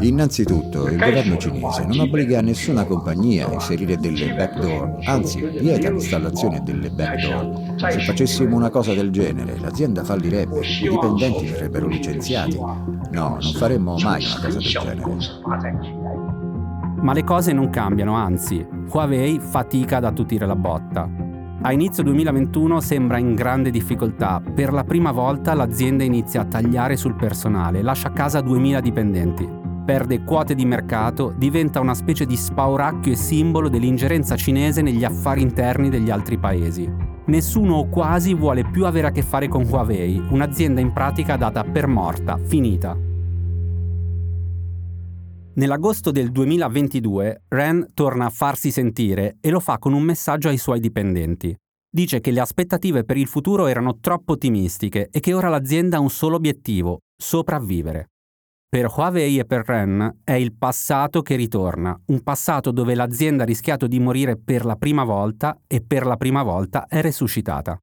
Innanzitutto, 0.00 0.88
il 0.88 0.98
governo 0.98 1.36
cinese 1.36 1.84
non 1.84 2.00
obbliga 2.00 2.40
nessuna 2.40 2.84
compagnia 2.84 3.48
a 3.48 3.52
inserire 3.52 3.96
delle 3.96 4.34
backdoor, 4.34 4.98
anzi 5.04 5.40
vieta 5.40 5.90
l'installazione 5.90 6.60
delle 6.64 6.90
backdoor. 6.90 7.74
Se 7.90 8.00
facessimo 8.00 8.56
una 8.56 8.70
cosa 8.70 8.94
del 8.94 9.10
genere, 9.10 9.58
l'azienda 9.58 10.02
fallirebbe, 10.02 10.60
i 10.60 10.88
dipendenti 10.88 11.46
verrebbero 11.46 11.86
licenziati. 11.86 12.56
No, 12.56 12.98
non 13.10 13.52
faremmo 13.56 13.96
mai 13.98 14.24
una 14.24 14.34
cosa 14.36 14.58
del 14.58 14.66
genere. 14.66 15.02
Ma 17.00 17.12
le 17.12 17.24
cose 17.24 17.52
non 17.52 17.70
cambiano, 17.70 18.14
anzi, 18.14 18.66
Huawei 18.90 19.38
fatica 19.40 19.98
ad 19.98 20.04
attutire 20.04 20.46
la 20.46 20.56
botta. 20.56 21.19
A 21.62 21.72
inizio 21.72 22.02
2021 22.02 22.80
sembra 22.80 23.18
in 23.18 23.34
grande 23.34 23.70
difficoltà. 23.70 24.40
Per 24.40 24.72
la 24.72 24.84
prima 24.84 25.12
volta 25.12 25.52
l'azienda 25.52 26.04
inizia 26.04 26.40
a 26.40 26.46
tagliare 26.46 26.96
sul 26.96 27.14
personale, 27.14 27.82
lascia 27.82 28.08
a 28.08 28.12
casa 28.12 28.40
2000 28.40 28.80
dipendenti 28.80 29.58
perde 29.90 30.22
quote 30.22 30.54
di 30.54 30.64
mercato, 30.64 31.34
diventa 31.36 31.80
una 31.80 31.94
specie 31.94 32.24
di 32.24 32.36
spauracchio 32.36 33.10
e 33.10 33.16
simbolo 33.16 33.68
dell'ingerenza 33.68 34.36
cinese 34.36 34.82
negli 34.82 35.02
affari 35.02 35.42
interni 35.42 35.88
degli 35.88 36.10
altri 36.10 36.38
paesi. 36.38 36.88
Nessuno 37.26 37.74
o 37.74 37.88
quasi 37.88 38.34
vuole 38.34 38.64
più 38.70 38.86
avere 38.86 39.08
a 39.08 39.10
che 39.10 39.22
fare 39.22 39.48
con 39.48 39.66
Huawei, 39.68 40.22
un'azienda 40.30 40.80
in 40.80 40.92
pratica 40.92 41.36
data 41.36 41.64
per 41.64 41.88
morta, 41.88 42.38
finita. 42.38 42.96
Nell'agosto 45.60 46.10
del 46.10 46.32
2022 46.32 47.42
Ren 47.48 47.88
torna 47.92 48.24
a 48.24 48.30
farsi 48.30 48.70
sentire 48.70 49.36
e 49.42 49.50
lo 49.50 49.60
fa 49.60 49.76
con 49.76 49.92
un 49.92 50.00
messaggio 50.02 50.48
ai 50.48 50.56
suoi 50.56 50.80
dipendenti. 50.80 51.54
Dice 51.86 52.20
che 52.20 52.30
le 52.30 52.40
aspettative 52.40 53.04
per 53.04 53.18
il 53.18 53.26
futuro 53.26 53.66
erano 53.66 53.98
troppo 54.00 54.32
ottimistiche 54.32 55.10
e 55.12 55.20
che 55.20 55.34
ora 55.34 55.50
l'azienda 55.50 55.98
ha 55.98 56.00
un 56.00 56.08
solo 56.08 56.36
obiettivo, 56.36 57.00
sopravvivere. 57.14 58.06
Per 58.70 58.90
Huawei 58.90 59.38
e 59.38 59.44
per 59.44 59.66
Ren 59.66 60.20
è 60.24 60.32
il 60.32 60.54
passato 60.56 61.20
che 61.20 61.36
ritorna, 61.36 61.94
un 62.06 62.22
passato 62.22 62.70
dove 62.70 62.94
l'azienda 62.94 63.42
ha 63.42 63.46
rischiato 63.46 63.86
di 63.86 64.00
morire 64.00 64.38
per 64.38 64.64
la 64.64 64.76
prima 64.76 65.04
volta 65.04 65.60
e 65.66 65.82
per 65.82 66.06
la 66.06 66.16
prima 66.16 66.42
volta 66.42 66.86
è 66.86 67.02
resuscitata. 67.02 67.78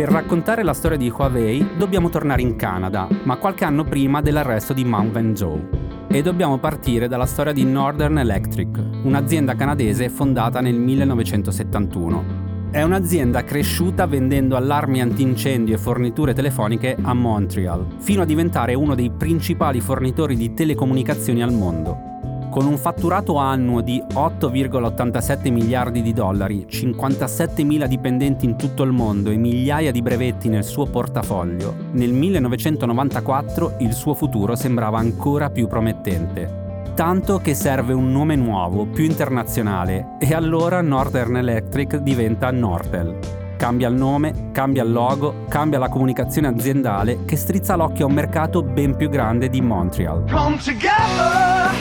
Per 0.00 0.08
raccontare 0.08 0.62
la 0.62 0.72
storia 0.72 0.96
di 0.96 1.12
Huawei 1.14 1.76
dobbiamo 1.76 2.08
tornare 2.08 2.40
in 2.40 2.56
Canada, 2.56 3.06
ma 3.24 3.36
qualche 3.36 3.66
anno 3.66 3.84
prima 3.84 4.22
dell'arresto 4.22 4.72
di 4.72 4.82
Mount 4.82 5.14
Wenzhou. 5.14 5.68
E 6.08 6.22
dobbiamo 6.22 6.56
partire 6.56 7.06
dalla 7.06 7.26
storia 7.26 7.52
di 7.52 7.66
Northern 7.66 8.16
Electric, 8.16 8.82
un'azienda 9.02 9.54
canadese 9.56 10.08
fondata 10.08 10.62
nel 10.62 10.76
1971. 10.76 12.24
È 12.70 12.80
un'azienda 12.80 13.44
cresciuta 13.44 14.06
vendendo 14.06 14.56
allarmi 14.56 15.02
antincendio 15.02 15.74
e 15.74 15.78
forniture 15.78 16.32
telefoniche 16.32 16.96
a 16.98 17.12
Montreal, 17.12 17.86
fino 17.98 18.22
a 18.22 18.24
diventare 18.24 18.72
uno 18.72 18.94
dei 18.94 19.10
principali 19.10 19.82
fornitori 19.82 20.34
di 20.34 20.54
telecomunicazioni 20.54 21.42
al 21.42 21.52
mondo. 21.52 22.09
Con 22.50 22.66
un 22.66 22.78
fatturato 22.78 23.36
annuo 23.36 23.80
di 23.80 24.02
8,87 24.12 25.52
miliardi 25.52 26.02
di 26.02 26.12
dollari, 26.12 26.66
57 26.66 27.62
mila 27.62 27.86
dipendenti 27.86 28.44
in 28.44 28.56
tutto 28.56 28.82
il 28.82 28.90
mondo 28.90 29.30
e 29.30 29.36
migliaia 29.36 29.92
di 29.92 30.02
brevetti 30.02 30.48
nel 30.48 30.64
suo 30.64 30.86
portafoglio, 30.86 31.72
nel 31.92 32.12
1994 32.12 33.76
il 33.78 33.92
suo 33.92 34.14
futuro 34.14 34.56
sembrava 34.56 34.98
ancora 34.98 35.48
più 35.48 35.68
promettente. 35.68 36.90
Tanto 36.96 37.38
che 37.38 37.54
serve 37.54 37.92
un 37.92 38.10
nome 38.10 38.34
nuovo, 38.34 38.84
più 38.84 39.04
internazionale, 39.04 40.16
e 40.18 40.34
allora 40.34 40.80
Northern 40.80 41.36
Electric 41.36 41.98
diventa 41.98 42.50
Nortel 42.50 43.39
cambia 43.60 43.88
il 43.88 43.94
nome, 43.94 44.48
cambia 44.52 44.82
il 44.82 44.90
logo, 44.90 45.44
cambia 45.46 45.78
la 45.78 45.90
comunicazione 45.90 46.48
aziendale 46.48 47.26
che 47.26 47.36
strizza 47.36 47.76
l'occhio 47.76 48.06
a 48.06 48.08
un 48.08 48.14
mercato 48.14 48.62
ben 48.62 48.96
più 48.96 49.10
grande 49.10 49.50
di 49.50 49.60
Montreal. 49.60 50.24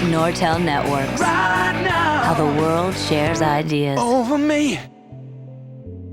Nortel 0.10 0.62
Networks. 0.62 1.22
How 1.22 2.36
the 2.36 2.60
world 2.60 2.94
shares 2.94 3.40
ideas. 3.40 3.98
Over 3.98 4.38
me. 4.38 4.92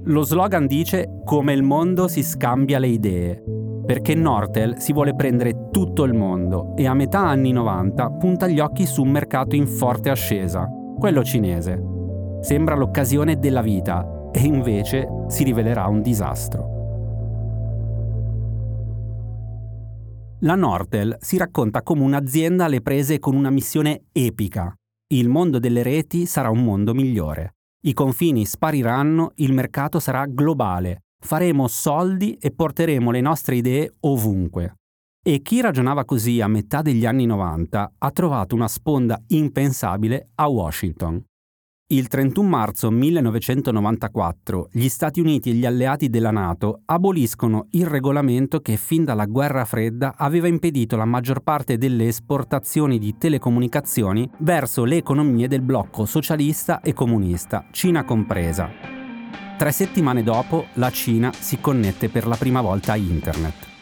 Lo 0.04 0.23
slogan 0.23 0.68
dice 0.68 1.23
come 1.25 1.52
il 1.52 1.64
mondo 1.64 2.06
si 2.06 2.23
scambia 2.23 2.78
le 2.78 2.87
idee. 2.87 3.42
Perché 3.85 4.14
Nortel 4.14 4.76
si 4.78 4.92
vuole 4.92 5.16
prendere 5.16 5.70
tutto 5.73 6.04
il 6.04 6.14
mondo 6.14 6.76
e 6.76 6.87
a 6.87 6.94
metà 6.94 7.26
anni 7.26 7.50
90 7.50 8.11
punta 8.12 8.46
gli 8.46 8.61
occhi 8.61 8.87
su 8.87 9.02
un 9.02 9.11
mercato 9.11 9.56
in 9.56 9.66
forte 9.66 10.11
ascesa, 10.11 10.68
quello 10.96 11.25
cinese. 11.25 11.82
Sembra 12.40 12.76
l'occasione 12.76 13.40
della 13.40 13.62
vita 13.62 14.15
e 14.37 14.45
invece 14.45 15.09
si 15.28 15.45
rivelerà 15.45 15.87
un 15.87 16.02
disastro. 16.02 16.75
La 20.40 20.55
Nortel 20.55 21.16
si 21.21 21.38
racconta 21.38 21.81
come 21.83 22.02
un'azienda 22.02 22.66
alle 22.66 22.83
prese 22.83 23.19
con 23.19 23.35
una 23.35 23.49
missione 23.49 24.02
epica. 24.12 24.75
Il 25.14 25.31
mondo 25.31 25.59
delle 25.59 25.83
reti 25.83 26.26
sarà 26.26 26.50
un 26.50 26.62
mondo 26.62 26.93
migliore. 26.93 27.55
I 27.87 27.95
confini 27.95 28.45
spariranno, 28.45 29.31
il 29.37 29.55
mercato 29.55 29.99
sarà 30.00 30.26
globale. 30.26 31.05
Faremo 31.19 31.66
soldi 31.66 32.35
e 32.35 32.50
porteremo 32.50 33.11
le 33.11 33.23
nostre 33.23 33.57
idee 33.57 33.95
ovunque. 34.00 34.75
E 35.25 35.40
chi 35.40 35.62
ragionava 35.62 36.05
così 36.05 36.43
a 36.43 36.47
metà 36.47 36.83
degli 36.83 37.07
anni 37.07 37.25
90 37.25 37.93
ha 37.97 38.11
trovato 38.11 38.55
una 38.55 38.69
sponda 38.69 39.19
impensabile 39.28 40.28
a 40.35 40.47
Washington. 40.47 41.25
Il 41.88 42.09
31 42.09 42.49
marzo 42.49 42.90
1994 42.90 44.71
gli 44.73 44.88
Stati 44.88 45.21
Uniti 45.21 45.50
e 45.50 45.52
gli 45.52 45.64
alleati 45.64 46.09
della 46.09 46.33
Nato 46.33 46.81
aboliscono 46.87 47.69
il 47.71 47.87
regolamento 47.87 48.59
che 48.59 48.76
fin 48.76 49.04
dalla 49.04 49.26
guerra 49.26 49.65
fredda 49.65 50.15
aveva 50.17 50.49
impedito 50.49 50.97
la 50.97 51.04
maggior 51.04 51.45
parte 51.45 51.78
delle 51.78 52.08
esportazioni 52.08 52.99
di 52.99 53.17
telecomunicazioni 53.17 54.28
verso 54.39 54.82
le 54.82 54.97
economie 54.97 55.47
del 55.47 55.63
blocco 55.63 56.06
socialista 56.06 56.80
e 56.80 56.93
comunista, 56.93 57.67
Cina 57.71 58.02
compresa. 58.02 58.69
Tre 59.56 59.71
settimane 59.71 60.25
dopo 60.25 60.67
la 60.73 60.91
Cina 60.91 61.32
si 61.32 61.60
connette 61.60 62.08
per 62.08 62.26
la 62.26 62.34
prima 62.34 62.63
volta 62.63 62.95
a 62.95 62.97
Internet. 62.97 63.75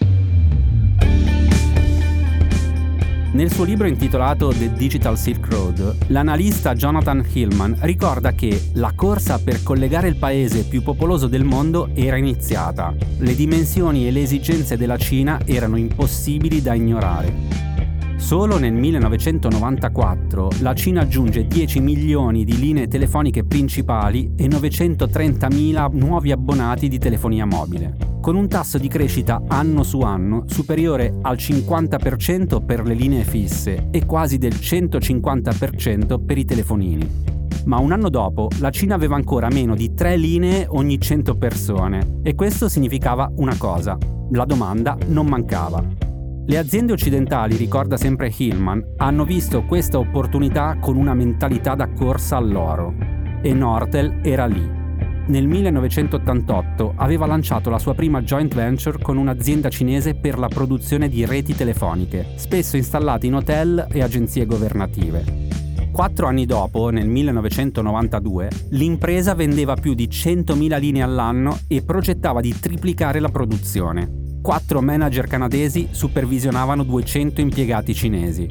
Nel 3.35 3.53
suo 3.53 3.65
libro 3.65 3.89
intitolato 3.89 4.51
The 4.51 4.73
Digital 4.75 5.19
Silk 5.19 5.49
Road, 5.51 5.97
l'analista 6.07 6.73
Jonathan 6.75 7.27
Hillman 7.33 7.79
ricorda 7.81 8.31
che 8.31 8.71
la 8.75 8.93
corsa 8.95 9.41
per 9.41 9.61
collegare 9.65 10.07
il 10.07 10.15
paese 10.15 10.63
più 10.63 10.85
popoloso 10.85 11.27
del 11.27 11.43
mondo 11.43 11.89
era 11.95 12.17
iniziata. 12.17 12.95
Le 13.19 13.35
dimensioni 13.35 14.07
e 14.07 14.13
le 14.13 14.23
esigenze 14.23 14.77
della 14.77 14.99
Cina 14.99 15.41
erano 15.45 15.77
impossibili 15.77 16.63
da 16.63 16.75
ignorare. 16.75 17.74
Solo 18.17 18.59
nel 18.59 18.73
1994 18.73 20.51
la 20.61 20.73
Cina 20.73 21.03
aggiunge 21.03 21.47
10 21.47 21.81
milioni 21.81 22.45
di 22.45 22.59
linee 22.59 22.89
telefoniche 22.89 23.45
principali 23.45 24.33
e 24.37 24.47
930.000 24.47 25.95
nuovi 25.95 26.33
abbonati 26.33 26.89
di 26.89 26.99
telefonia 26.99 27.45
mobile, 27.45 27.97
con 28.23 28.37
un 28.37 28.49
tasso 28.49 28.79
di 28.79 28.89
crescita 28.89 29.43
anno 29.47 29.83
su 29.83 30.01
anno 30.01 30.45
superiore 30.47 31.19
al 31.21 31.37
50% 31.37 32.65
per 32.65 32.87
le 32.87 32.95
linee 32.95 33.25
fisse 33.25 33.89
e 33.91 34.07
quasi 34.07 34.39
del 34.39 34.55
150% 34.55 36.25
per 36.25 36.39
i 36.39 36.45
telefonini. 36.45 37.23
Ma 37.67 37.79
un 37.79 37.93
anno 37.93 38.09
dopo 38.09 38.49
la 38.61 38.71
Cina 38.71 38.95
aveva 38.95 39.17
ancora 39.17 39.49
meno 39.49 39.75
di 39.75 39.93
3 39.93 40.17
linee 40.17 40.67
ogni 40.69 41.01
100 41.01 41.37
persone 41.37 42.21
e 42.23 42.35
questo 42.35 42.69
significava 42.69 43.31
una 43.37 43.57
cosa, 43.59 43.99
la 44.31 44.45
domanda 44.45 44.97
non 45.09 45.27
mancava. 45.27 46.04
Le 46.47 46.59
aziende 46.59 46.93
occidentali, 46.93 47.57
ricorda 47.57 47.97
sempre 47.97 48.31
Hillman, 48.37 48.97
hanno 48.99 49.25
visto 49.25 49.65
questa 49.65 49.99
opportunità 49.99 50.77
con 50.79 50.97
una 50.97 51.15
mentalità 51.15 51.75
da 51.75 51.89
corsa 51.89 52.37
all'oro. 52.37 52.95
E 53.41 53.55
Nortel 53.55 54.19
era 54.23 54.45
lì. 54.45 54.83
Nel 55.27 55.47
1988 55.47 56.93
aveva 56.97 57.25
lanciato 57.25 57.71
la 57.71 57.79
sua 57.79 57.95
prima 57.95 58.21
joint 58.21 58.55
venture 58.55 58.99
con 59.01 59.17
un'azienda 59.17 59.71
cinese 59.71 60.17
per 60.17 60.39
la 60.39 60.49
produzione 60.49 61.09
di 61.09 61.25
reti 61.25 61.55
telefoniche, 61.55 62.35
spesso 62.35 62.77
installate 62.77 63.27
in 63.27 63.37
hotel 63.37 63.87
e 63.91 64.03
agenzie 64.03 64.45
governative. 64.45 65.25
Quattro 65.91 66.27
anni 66.27 66.45
dopo, 66.45 66.91
nel 66.91 67.09
1992, 67.09 68.51
l'impresa 68.71 69.35
vendeva 69.35 69.77
più 69.77 69.95
di 69.95 70.09
100.000 70.09 70.79
linee 70.79 71.03
all'anno 71.03 71.61
e 71.69 71.81
progettava 71.81 72.43
di 72.43 72.55
triplicare 72.59 73.19
la 73.19 73.31
produzione 73.31 74.24
quattro 74.45 74.83
manager 74.83 75.27
canadesi 75.27 75.89
supervisionavano 75.91 76.83
200 76.83 77.41
impiegati 77.41 77.95
cinesi. 77.95 78.47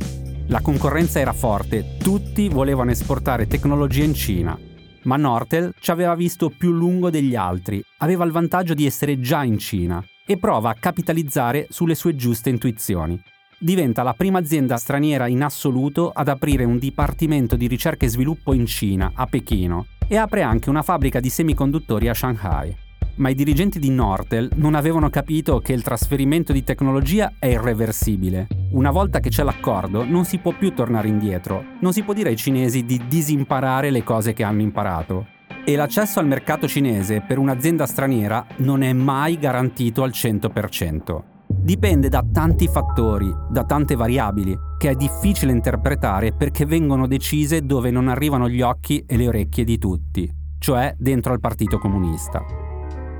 La 0.47 0.59
concorrenza 0.59 1.19
era 1.19 1.33
forte, 1.33 1.97
tutti 1.99 2.49
volevano 2.49 2.89
esportare 2.89 3.45
tecnologia 3.45 4.03
in 4.03 4.15
Cina. 4.15 4.57
Ma 5.03 5.17
Nortel 5.17 5.71
ci 5.79 5.91
aveva 5.91 6.15
visto 6.15 6.49
più 6.49 6.71
lungo 6.71 7.11
degli 7.11 7.35
altri, 7.35 7.79
aveva 7.97 8.25
il 8.25 8.31
vantaggio 8.31 8.73
di 8.73 8.87
essere 8.87 9.19
già 9.19 9.43
in 9.43 9.59
Cina 9.59 10.03
e 10.25 10.39
prova 10.39 10.71
a 10.71 10.75
capitalizzare 10.79 11.67
sulle 11.69 11.93
sue 11.93 12.15
giuste 12.15 12.49
intuizioni. 12.49 13.21
Diventa 13.59 14.01
la 14.01 14.15
prima 14.15 14.39
azienda 14.39 14.77
straniera 14.77 15.27
in 15.27 15.43
assoluto 15.43 16.09
ad 16.09 16.27
aprire 16.27 16.63
un 16.63 16.79
dipartimento 16.79 17.55
di 17.55 17.67
ricerca 17.67 18.07
e 18.07 18.09
sviluppo 18.09 18.53
in 18.53 18.65
Cina, 18.65 19.11
a 19.13 19.27
Pechino, 19.27 19.85
e 20.07 20.17
apre 20.17 20.41
anche 20.41 20.71
una 20.71 20.81
fabbrica 20.81 21.19
di 21.19 21.29
semiconduttori 21.29 22.07
a 22.09 22.15
Shanghai 22.15 22.82
ma 23.15 23.29
i 23.29 23.35
dirigenti 23.35 23.79
di 23.79 23.89
Nortel 23.89 24.49
non 24.55 24.75
avevano 24.75 25.09
capito 25.09 25.59
che 25.59 25.73
il 25.73 25.81
trasferimento 25.83 26.53
di 26.53 26.63
tecnologia 26.63 27.33
è 27.39 27.47
irreversibile. 27.47 28.47
Una 28.71 28.91
volta 28.91 29.19
che 29.19 29.29
c'è 29.29 29.43
l'accordo 29.43 30.03
non 30.03 30.25
si 30.25 30.39
può 30.39 30.51
più 30.57 30.73
tornare 30.73 31.07
indietro, 31.07 31.63
non 31.81 31.93
si 31.93 32.03
può 32.03 32.13
dire 32.13 32.29
ai 32.29 32.35
cinesi 32.35 32.85
di 32.85 33.01
disimparare 33.07 33.91
le 33.91 34.03
cose 34.03 34.33
che 34.33 34.43
hanno 34.43 34.61
imparato. 34.61 35.27
E 35.65 35.75
l'accesso 35.75 36.19
al 36.19 36.27
mercato 36.27 36.67
cinese 36.67 37.21
per 37.21 37.37
un'azienda 37.37 37.85
straniera 37.85 38.45
non 38.57 38.81
è 38.81 38.91
mai 38.91 39.37
garantito 39.37 40.03
al 40.03 40.11
100%. 40.11 41.23
Dipende 41.47 42.09
da 42.09 42.25
tanti 42.29 42.67
fattori, 42.67 43.31
da 43.49 43.63
tante 43.63 43.95
variabili, 43.95 44.57
che 44.77 44.89
è 44.89 44.95
difficile 44.95 45.53
interpretare 45.53 46.33
perché 46.33 46.65
vengono 46.65 47.07
decise 47.07 47.61
dove 47.61 47.91
non 47.91 48.09
arrivano 48.09 48.49
gli 48.49 48.61
occhi 48.61 49.05
e 49.07 49.15
le 49.15 49.27
orecchie 49.27 49.63
di 49.63 49.77
tutti, 49.77 50.29
cioè 50.59 50.93
dentro 50.97 51.31
al 51.31 51.39
Partito 51.39 51.77
Comunista. 51.77 52.62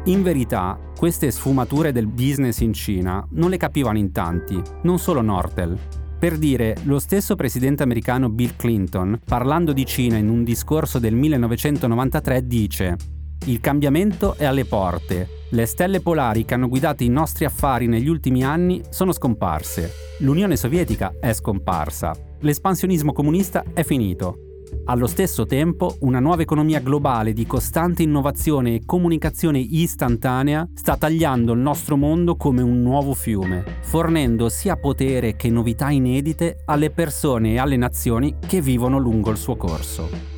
In 0.07 0.21
verità, 0.21 0.77
queste 0.97 1.31
sfumature 1.31 1.93
del 1.93 2.07
business 2.07 2.59
in 2.59 2.73
Cina 2.73 3.25
non 3.31 3.49
le 3.49 3.55
capivano 3.55 3.97
in 3.97 4.11
tanti, 4.11 4.61
non 4.81 4.99
solo 4.99 5.21
Nortel. 5.21 5.79
Per 6.19 6.37
dire, 6.37 6.75
lo 6.83 6.99
stesso 6.99 7.35
presidente 7.35 7.83
americano 7.83 8.27
Bill 8.27 8.57
Clinton, 8.57 9.17
parlando 9.23 9.71
di 9.71 9.85
Cina 9.85 10.17
in 10.17 10.27
un 10.27 10.43
discorso 10.43 10.99
del 10.99 11.15
1993, 11.15 12.45
dice 12.45 12.97
Il 13.45 13.61
cambiamento 13.61 14.35
è 14.35 14.43
alle 14.43 14.65
porte. 14.65 15.45
Le 15.51 15.65
stelle 15.65 16.01
polari 16.01 16.43
che 16.43 16.53
hanno 16.53 16.67
guidato 16.67 17.03
i 17.03 17.09
nostri 17.09 17.45
affari 17.45 17.87
negli 17.87 18.09
ultimi 18.09 18.43
anni 18.43 18.81
sono 18.89 19.13
scomparse. 19.13 19.89
L'Unione 20.19 20.57
Sovietica 20.57 21.13
è 21.17 21.31
scomparsa. 21.31 22.13
L'espansionismo 22.39 23.13
comunista 23.13 23.63
è 23.73 23.83
finito. 23.83 24.52
Allo 24.85 25.07
stesso 25.07 25.45
tempo, 25.45 25.95
una 26.01 26.19
nuova 26.19 26.41
economia 26.41 26.79
globale 26.79 27.33
di 27.33 27.45
costante 27.45 28.03
innovazione 28.03 28.75
e 28.75 28.81
comunicazione 28.85 29.59
istantanea 29.59 30.67
sta 30.73 30.97
tagliando 30.97 31.53
il 31.53 31.59
nostro 31.59 31.95
mondo 31.95 32.35
come 32.35 32.61
un 32.61 32.81
nuovo 32.81 33.13
fiume, 33.13 33.63
fornendo 33.81 34.49
sia 34.49 34.75
potere 34.75 35.35
che 35.35 35.49
novità 35.49 35.89
inedite 35.89 36.57
alle 36.65 36.89
persone 36.89 37.53
e 37.53 37.59
alle 37.59 37.77
nazioni 37.77 38.35
che 38.45 38.61
vivono 38.61 38.97
lungo 38.97 39.31
il 39.31 39.37
suo 39.37 39.55
corso. 39.55 40.32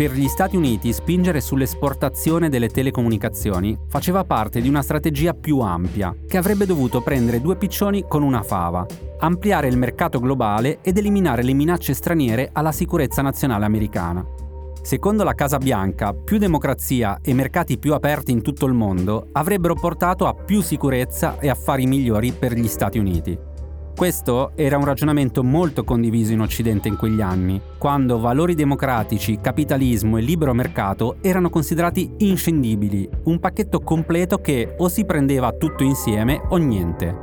Per 0.00 0.12
gli 0.12 0.28
Stati 0.28 0.56
Uniti 0.56 0.94
spingere 0.94 1.42
sull'esportazione 1.42 2.48
delle 2.48 2.70
telecomunicazioni 2.70 3.78
faceva 3.86 4.24
parte 4.24 4.62
di 4.62 4.68
una 4.70 4.80
strategia 4.80 5.34
più 5.34 5.58
ampia, 5.58 6.16
che 6.26 6.38
avrebbe 6.38 6.64
dovuto 6.64 7.02
prendere 7.02 7.42
due 7.42 7.56
piccioni 7.56 8.06
con 8.08 8.22
una 8.22 8.42
fava, 8.42 8.86
ampliare 9.18 9.68
il 9.68 9.76
mercato 9.76 10.18
globale 10.18 10.78
ed 10.80 10.96
eliminare 10.96 11.42
le 11.42 11.52
minacce 11.52 11.92
straniere 11.92 12.48
alla 12.50 12.72
sicurezza 12.72 13.20
nazionale 13.20 13.66
americana. 13.66 14.24
Secondo 14.80 15.22
la 15.22 15.34
Casa 15.34 15.58
Bianca, 15.58 16.14
più 16.14 16.38
democrazia 16.38 17.18
e 17.20 17.34
mercati 17.34 17.76
più 17.76 17.92
aperti 17.92 18.32
in 18.32 18.40
tutto 18.40 18.64
il 18.64 18.72
mondo 18.72 19.28
avrebbero 19.32 19.74
portato 19.74 20.26
a 20.26 20.32
più 20.32 20.62
sicurezza 20.62 21.38
e 21.38 21.50
affari 21.50 21.84
migliori 21.84 22.32
per 22.32 22.54
gli 22.54 22.68
Stati 22.68 22.98
Uniti. 22.98 23.49
Questo 24.00 24.52
era 24.54 24.78
un 24.78 24.86
ragionamento 24.86 25.44
molto 25.44 25.84
condiviso 25.84 26.32
in 26.32 26.40
Occidente 26.40 26.88
in 26.88 26.96
quegli 26.96 27.20
anni, 27.20 27.60
quando 27.76 28.18
valori 28.18 28.54
democratici, 28.54 29.40
capitalismo 29.42 30.16
e 30.16 30.22
libero 30.22 30.54
mercato 30.54 31.16
erano 31.20 31.50
considerati 31.50 32.10
inscindibili, 32.16 33.06
un 33.24 33.38
pacchetto 33.38 33.80
completo 33.80 34.38
che 34.38 34.74
o 34.78 34.88
si 34.88 35.04
prendeva 35.04 35.52
tutto 35.52 35.84
insieme 35.84 36.40
o 36.48 36.56
niente. 36.56 37.14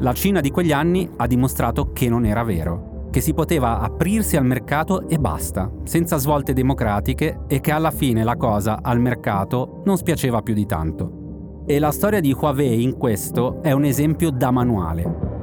La 0.00 0.12
Cina 0.12 0.40
di 0.40 0.50
quegli 0.50 0.72
anni 0.72 1.08
ha 1.16 1.26
dimostrato 1.26 1.92
che 1.94 2.10
non 2.10 2.26
era 2.26 2.42
vero, 2.42 3.08
che 3.10 3.22
si 3.22 3.32
poteva 3.32 3.80
aprirsi 3.80 4.36
al 4.36 4.44
mercato 4.44 5.08
e 5.08 5.16
basta, 5.16 5.72
senza 5.84 6.18
svolte 6.18 6.52
democratiche 6.52 7.44
e 7.48 7.60
che 7.60 7.72
alla 7.72 7.90
fine 7.90 8.24
la 8.24 8.36
cosa 8.36 8.80
al 8.82 9.00
mercato 9.00 9.80
non 9.86 9.96
spiaceva 9.96 10.42
più 10.42 10.52
di 10.52 10.66
tanto. 10.66 11.62
E 11.64 11.78
la 11.78 11.92
storia 11.92 12.20
di 12.20 12.36
Huawei 12.38 12.82
in 12.82 12.98
questo 12.98 13.62
è 13.62 13.72
un 13.72 13.86
esempio 13.86 14.30
da 14.30 14.50
manuale. 14.50 15.33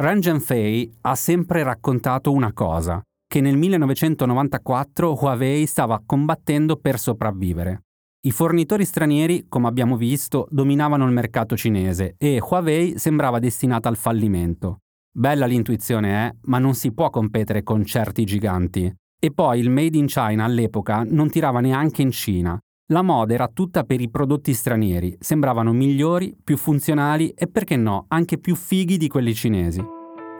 Ren 0.00 0.22
Zhengfei 0.22 0.88
ha 1.00 1.16
sempre 1.16 1.64
raccontato 1.64 2.30
una 2.30 2.52
cosa, 2.52 3.02
che 3.26 3.40
nel 3.40 3.56
1994 3.56 5.18
Huawei 5.20 5.66
stava 5.66 6.00
combattendo 6.06 6.76
per 6.76 7.00
sopravvivere. 7.00 7.82
I 8.24 8.30
fornitori 8.30 8.84
stranieri, 8.84 9.46
come 9.48 9.66
abbiamo 9.66 9.96
visto, 9.96 10.46
dominavano 10.50 11.04
il 11.04 11.10
mercato 11.10 11.56
cinese 11.56 12.14
e 12.16 12.40
Huawei 12.40 12.96
sembrava 12.96 13.40
destinata 13.40 13.88
al 13.88 13.96
fallimento. 13.96 14.82
Bella 15.12 15.46
l'intuizione, 15.46 16.28
eh, 16.28 16.36
ma 16.42 16.60
non 16.60 16.74
si 16.74 16.92
può 16.92 17.10
competere 17.10 17.64
con 17.64 17.84
certi 17.84 18.24
giganti. 18.24 18.94
E 19.20 19.32
poi 19.32 19.58
il 19.58 19.68
Made 19.68 19.98
in 19.98 20.06
China 20.06 20.44
all'epoca 20.44 21.02
non 21.04 21.28
tirava 21.28 21.58
neanche 21.58 22.02
in 22.02 22.12
Cina. 22.12 22.56
La 22.90 23.02
moda 23.02 23.34
era 23.34 23.50
tutta 23.52 23.84
per 23.84 24.00
i 24.00 24.08
prodotti 24.08 24.54
stranieri, 24.54 25.18
sembravano 25.20 25.74
migliori, 25.74 26.34
più 26.42 26.56
funzionali 26.56 27.34
e 27.36 27.46
perché 27.46 27.76
no, 27.76 28.06
anche 28.08 28.38
più 28.38 28.54
fighi 28.54 28.96
di 28.96 29.08
quelli 29.08 29.34
cinesi. 29.34 29.84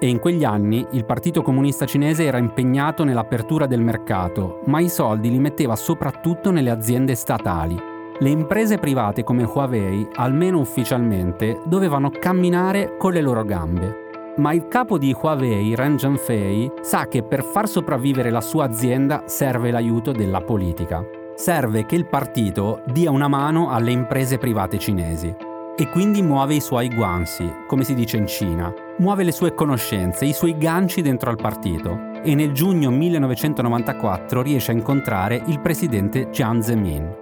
E 0.00 0.08
in 0.08 0.18
quegli 0.18 0.44
anni 0.44 0.86
il 0.92 1.04
Partito 1.04 1.42
Comunista 1.42 1.84
Cinese 1.84 2.24
era 2.24 2.38
impegnato 2.38 3.04
nell'apertura 3.04 3.66
del 3.66 3.82
mercato, 3.82 4.62
ma 4.64 4.80
i 4.80 4.88
soldi 4.88 5.28
li 5.28 5.38
metteva 5.38 5.76
soprattutto 5.76 6.50
nelle 6.50 6.70
aziende 6.70 7.14
statali. 7.16 7.76
Le 8.18 8.30
imprese 8.30 8.78
private 8.78 9.24
come 9.24 9.42
Huawei, 9.42 10.08
almeno 10.14 10.58
ufficialmente, 10.58 11.60
dovevano 11.66 12.08
camminare 12.08 12.96
con 12.96 13.12
le 13.12 13.20
loro 13.20 13.44
gambe. 13.44 14.06
Ma 14.38 14.54
il 14.54 14.68
capo 14.68 14.96
di 14.96 15.14
Huawei, 15.14 15.74
Ren 15.74 15.98
Zhengfei, 15.98 16.72
sa 16.80 17.08
che 17.08 17.22
per 17.22 17.44
far 17.44 17.68
sopravvivere 17.68 18.30
la 18.30 18.40
sua 18.40 18.64
azienda 18.64 19.24
serve 19.26 19.70
l'aiuto 19.70 20.12
della 20.12 20.40
politica 20.40 21.17
serve 21.38 21.86
che 21.86 21.94
il 21.94 22.06
partito 22.06 22.82
dia 22.86 23.12
una 23.12 23.28
mano 23.28 23.70
alle 23.70 23.92
imprese 23.92 24.38
private 24.38 24.76
cinesi 24.76 25.32
e 25.76 25.88
quindi 25.88 26.20
muove 26.20 26.56
i 26.56 26.60
suoi 26.60 26.92
guansi, 26.92 27.48
come 27.68 27.84
si 27.84 27.94
dice 27.94 28.16
in 28.16 28.26
Cina, 28.26 28.74
muove 28.98 29.22
le 29.22 29.30
sue 29.30 29.54
conoscenze, 29.54 30.24
i 30.24 30.32
suoi 30.32 30.58
ganci 30.58 31.00
dentro 31.00 31.30
al 31.30 31.36
partito 31.36 32.20
e 32.24 32.34
nel 32.34 32.50
giugno 32.50 32.90
1994 32.90 34.42
riesce 34.42 34.72
a 34.72 34.74
incontrare 34.74 35.40
il 35.46 35.60
presidente 35.60 36.28
Jiang 36.30 36.60
Zemin. 36.60 37.14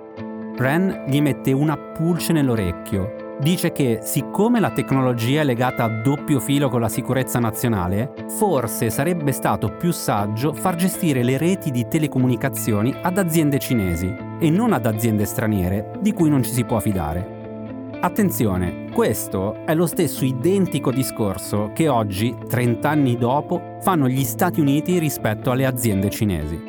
Ren 0.57 1.05
gli 1.07 1.21
mette 1.21 1.53
una 1.53 1.77
pulce 1.77 2.33
nell'orecchio 2.33 3.26
dice 3.41 3.73
che 3.73 4.01
siccome 4.03 4.61
la 4.61 4.71
tecnologia 4.71 5.43
è 5.43 5.45
legata 5.45 5.85
a 5.85 5.89
doppio 5.89 6.41
filo 6.41 6.69
con 6.69 6.81
la 6.81 6.89
sicurezza 6.89 7.39
nazionale, 7.39 8.13
forse 8.29 8.91
sarebbe 8.91 9.33
stato 9.33 9.77
più 9.77 9.93
saggio 9.93 10.53
far 10.53 10.77
gestire 10.77 11.23
le 11.23 11.39
reti 11.39 11.71
di 11.71 11.87
telecomunicazioni 11.89 12.95
ad 13.03 13.19
aziende 13.19 13.59
cinesi 13.59 14.15
e 14.39 14.51
non 14.51 14.73
ad 14.73 14.87
aziende 14.87 15.25
straniere 15.25 15.93
di 16.01 16.13
cui 16.13 16.31
non 16.31 16.43
ci 16.43 16.51
si 16.51 16.65
può 16.65 16.81
fidare. 16.81 17.35
Attenzione, 18.01 18.91
questo 18.93 19.65
è 19.65 19.75
lo 19.75 19.87
stesso 19.87 20.25
identico 20.25 20.91
discorso 20.91 21.71
che 21.75 21.89
oggi, 21.89 22.37
30 22.47 22.89
anni 22.89 23.17
dopo, 23.17 23.79
fanno 23.81 24.09
gli 24.09 24.23
Stati 24.23 24.61
Uniti 24.61 24.99
rispetto 24.99 25.51
alle 25.51 25.67
aziende 25.67 26.11
cinesi. 26.11 26.66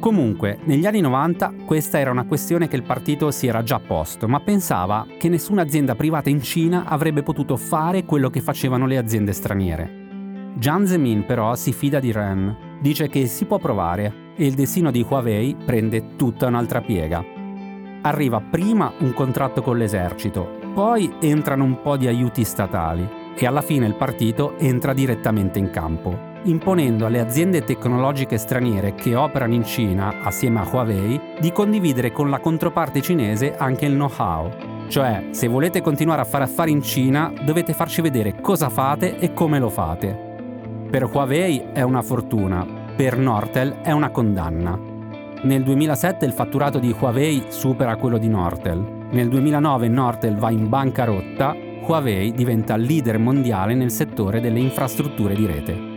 Comunque, 0.00 0.58
negli 0.62 0.86
anni 0.86 1.00
90 1.00 1.54
questa 1.64 1.98
era 1.98 2.12
una 2.12 2.24
questione 2.24 2.68
che 2.68 2.76
il 2.76 2.84
partito 2.84 3.32
si 3.32 3.48
era 3.48 3.64
già 3.64 3.80
posto, 3.80 4.28
ma 4.28 4.38
pensava 4.38 5.04
che 5.18 5.28
nessuna 5.28 5.62
azienda 5.62 5.96
privata 5.96 6.30
in 6.30 6.40
Cina 6.40 6.84
avrebbe 6.86 7.24
potuto 7.24 7.56
fare 7.56 8.04
quello 8.04 8.30
che 8.30 8.40
facevano 8.40 8.86
le 8.86 8.96
aziende 8.96 9.32
straniere. 9.32 10.06
Jiang 10.54 10.86
Zemin 10.86 11.26
però 11.26 11.56
si 11.56 11.72
fida 11.72 11.98
di 11.98 12.12
Ren, 12.12 12.78
dice 12.80 13.08
che 13.08 13.26
si 13.26 13.44
può 13.44 13.58
provare 13.58 14.34
e 14.36 14.46
il 14.46 14.54
destino 14.54 14.92
di 14.92 15.04
Huawei 15.08 15.56
prende 15.64 16.14
tutta 16.14 16.46
un'altra 16.46 16.80
piega. 16.80 17.24
Arriva 18.02 18.40
prima 18.40 18.92
un 19.00 19.12
contratto 19.12 19.62
con 19.62 19.76
l'esercito, 19.76 20.60
poi 20.74 21.12
entrano 21.18 21.64
un 21.64 21.82
po' 21.82 21.96
di 21.96 22.06
aiuti 22.06 22.44
statali 22.44 23.06
e 23.36 23.46
alla 23.46 23.62
fine 23.62 23.86
il 23.86 23.94
partito 23.94 24.56
entra 24.58 24.92
direttamente 24.92 25.58
in 25.58 25.70
campo 25.70 26.27
imponendo 26.44 27.06
alle 27.06 27.20
aziende 27.20 27.64
tecnologiche 27.64 28.38
straniere 28.38 28.94
che 28.94 29.14
operano 29.14 29.54
in 29.54 29.64
Cina 29.64 30.22
assieme 30.22 30.60
a 30.60 30.68
Huawei 30.70 31.20
di 31.40 31.52
condividere 31.52 32.12
con 32.12 32.30
la 32.30 32.38
controparte 32.38 33.00
cinese 33.00 33.56
anche 33.56 33.86
il 33.86 33.94
know-how. 33.94 34.50
Cioè, 34.88 35.28
se 35.30 35.48
volete 35.48 35.82
continuare 35.82 36.22
a 36.22 36.24
fare 36.24 36.44
affari 36.44 36.70
in 36.70 36.82
Cina, 36.82 37.32
dovete 37.44 37.74
farci 37.74 38.00
vedere 38.00 38.40
cosa 38.40 38.68
fate 38.68 39.18
e 39.18 39.34
come 39.34 39.58
lo 39.58 39.68
fate. 39.68 40.26
Per 40.90 41.04
Huawei 41.04 41.66
è 41.72 41.82
una 41.82 42.00
fortuna, 42.00 42.66
per 42.96 43.18
Nortel 43.18 43.80
è 43.82 43.92
una 43.92 44.10
condanna. 44.10 44.78
Nel 45.42 45.62
2007 45.62 46.24
il 46.24 46.32
fatturato 46.32 46.78
di 46.78 46.94
Huawei 46.98 47.44
supera 47.48 47.96
quello 47.96 48.18
di 48.18 48.28
Nortel. 48.28 49.06
Nel 49.10 49.28
2009 49.28 49.88
Nortel 49.88 50.36
va 50.36 50.50
in 50.50 50.68
bancarotta, 50.68 51.54
Huawei 51.86 52.32
diventa 52.32 52.76
leader 52.76 53.18
mondiale 53.18 53.74
nel 53.74 53.90
settore 53.90 54.40
delle 54.40 54.58
infrastrutture 54.58 55.34
di 55.34 55.46
rete. 55.46 55.87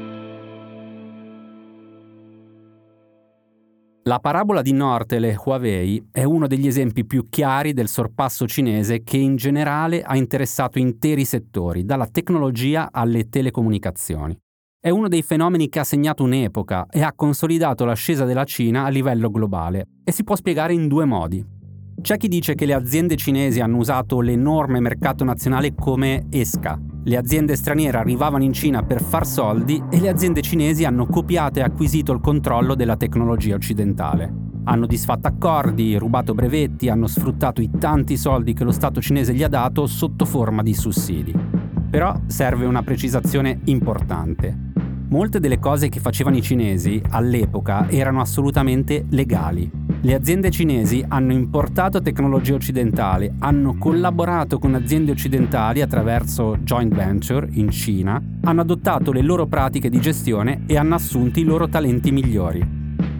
La 4.05 4.17
parabola 4.17 4.63
di 4.63 4.71
Nortel 4.71 5.25
e 5.25 5.37
Huawei 5.37 6.07
è 6.11 6.23
uno 6.23 6.47
degli 6.47 6.65
esempi 6.65 7.05
più 7.05 7.29
chiari 7.29 7.71
del 7.71 7.87
sorpasso 7.87 8.47
cinese 8.47 9.03
che 9.03 9.17
in 9.17 9.35
generale 9.35 10.01
ha 10.01 10.17
interessato 10.17 10.79
interi 10.79 11.23
settori, 11.23 11.85
dalla 11.85 12.07
tecnologia 12.07 12.89
alle 12.91 13.29
telecomunicazioni. 13.29 14.35
È 14.79 14.89
uno 14.89 15.07
dei 15.07 15.21
fenomeni 15.21 15.69
che 15.69 15.77
ha 15.77 15.83
segnato 15.83 16.23
un'epoca 16.23 16.87
e 16.89 17.03
ha 17.03 17.13
consolidato 17.13 17.85
l'ascesa 17.85 18.25
della 18.25 18.43
Cina 18.43 18.85
a 18.85 18.89
livello 18.89 19.29
globale 19.29 19.85
e 20.03 20.11
si 20.11 20.23
può 20.23 20.35
spiegare 20.35 20.73
in 20.73 20.87
due 20.87 21.05
modi. 21.05 21.60
C'è 22.01 22.17
chi 22.17 22.27
dice 22.27 22.55
che 22.55 22.65
le 22.65 22.73
aziende 22.73 23.15
cinesi 23.15 23.59
hanno 23.59 23.77
usato 23.77 24.21
l'enorme 24.21 24.79
mercato 24.79 25.23
nazionale 25.23 25.75
come 25.75 26.25
esca, 26.29 26.79
le 27.03 27.17
aziende 27.17 27.55
straniere 27.55 27.97
arrivavano 27.97 28.43
in 28.43 28.53
Cina 28.53 28.83
per 28.83 29.01
far 29.01 29.25
soldi 29.25 29.81
e 29.89 29.99
le 29.99 30.09
aziende 30.09 30.41
cinesi 30.41 30.85
hanno 30.85 31.07
copiato 31.07 31.57
e 31.57 31.63
acquisito 31.63 32.11
il 32.11 32.19
controllo 32.19 32.75
della 32.75 32.95
tecnologia 32.95 33.55
occidentale. 33.55 34.31
Hanno 34.65 34.85
disfatto 34.85 35.27
accordi, 35.27 35.97
rubato 35.97 36.35
brevetti, 36.35 36.89
hanno 36.89 37.07
sfruttato 37.07 37.59
i 37.59 37.71
tanti 37.79 38.17
soldi 38.17 38.53
che 38.53 38.63
lo 38.63 38.71
Stato 38.71 39.01
cinese 39.01 39.33
gli 39.33 39.41
ha 39.41 39.47
dato 39.47 39.87
sotto 39.87 40.25
forma 40.25 40.61
di 40.61 40.75
sussidi. 40.75 41.33
Però 41.89 42.13
serve 42.27 42.65
una 42.65 42.83
precisazione 42.83 43.61
importante. 43.65 44.70
Molte 45.11 45.39
delle 45.39 45.59
cose 45.59 45.87
che 45.87 45.99
facevano 45.99 46.37
i 46.37 46.41
cinesi 46.41 47.01
all'epoca 47.09 47.89
erano 47.89 48.19
assolutamente 48.19 49.05
legali 49.09 49.81
le 50.03 50.15
aziende 50.15 50.49
cinesi 50.49 51.05
hanno 51.07 51.31
importato 51.31 52.01
tecnologia 52.01 52.55
occidentale, 52.55 53.35
hanno 53.37 53.77
collaborato 53.77 54.57
con 54.57 54.73
aziende 54.73 55.11
occidentali 55.11 55.81
attraverso 55.81 56.57
joint 56.57 56.91
venture 56.91 57.47
in 57.51 57.69
Cina, 57.69 58.19
hanno 58.41 58.61
adottato 58.61 59.11
le 59.11 59.21
loro 59.21 59.45
pratiche 59.45 59.89
di 59.89 60.01
gestione 60.01 60.63
e 60.65 60.75
hanno 60.75 60.95
assunto 60.95 61.39
i 61.39 61.43
loro 61.43 61.69
talenti 61.69 62.11
migliori. 62.11 62.67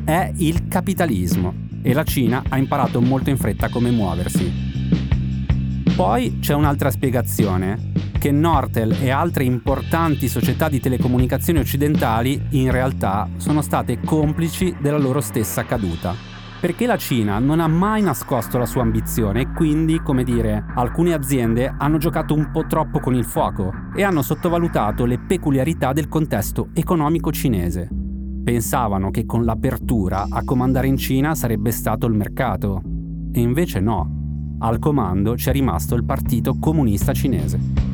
È 0.04 0.32
il 0.38 0.68
capitalismo 0.68 1.54
e 1.84 1.94
la 1.94 2.04
Cina 2.04 2.42
ha 2.50 2.58
imparato 2.58 3.00
molto 3.00 3.30
in 3.30 3.38
fretta 3.38 3.70
come 3.70 3.92
muoversi. 3.92 4.52
Poi 5.96 6.40
c'è 6.40 6.56
un'altra 6.56 6.90
spiegazione, 6.90 7.91
che 8.22 8.30
Nortel 8.30 8.92
e 9.02 9.10
altre 9.10 9.46
importanti 9.46 10.28
società 10.28 10.70
di 10.70 10.80
telecomunicazioni 10.80 11.58
occidentali 11.58 12.40
in 12.52 12.70
realtà 12.70 13.28
sono 13.38 13.64
state 13.64 14.00
complici 14.00 14.76
della 14.80 15.00
loro 15.00 15.22
stessa 15.22 15.66
caduta 15.66 16.14
perché 16.60 16.86
la 16.86 16.98
Cina 16.98 17.40
non 17.40 17.60
ha 17.60 17.68
mai 17.68 18.04
nascosto 18.04 18.60
la 18.60 18.68
sua 18.68 18.84
ambizione 18.84 19.42
e 19.42 19.52
quindi, 19.52 20.00
come 20.04 20.24
dire, 20.24 20.64
alcune 20.76 21.16
aziende 21.16 21.74
hanno 21.76 21.98
giocato 21.98 22.36
un 22.36 22.52
po' 22.52 22.68
troppo 22.68 23.00
con 23.00 23.16
il 23.16 23.26
fuoco 23.26 23.74
e 23.96 24.04
hanno 24.04 24.22
sottovalutato 24.22 25.06
le 25.06 25.18
peculiarità 25.18 25.92
del 25.92 26.08
contesto 26.08 26.70
economico 26.76 27.32
cinese. 27.32 27.90
Pensavano 28.44 29.10
che 29.10 29.26
con 29.26 29.44
l'apertura 29.44 30.28
a 30.30 30.44
comandare 30.44 30.86
in 30.86 30.98
Cina 30.98 31.34
sarebbe 31.34 31.72
stato 31.72 32.06
il 32.06 32.14
mercato. 32.14 32.84
E 33.32 33.42
invece 33.42 33.80
no. 33.80 34.58
Al 34.60 34.78
comando 34.78 35.34
c'è 35.34 35.52
rimasto 35.52 35.96
il 35.96 36.06
Partito 36.06 36.60
Comunista 36.60 37.14
Cinese. 37.14 37.91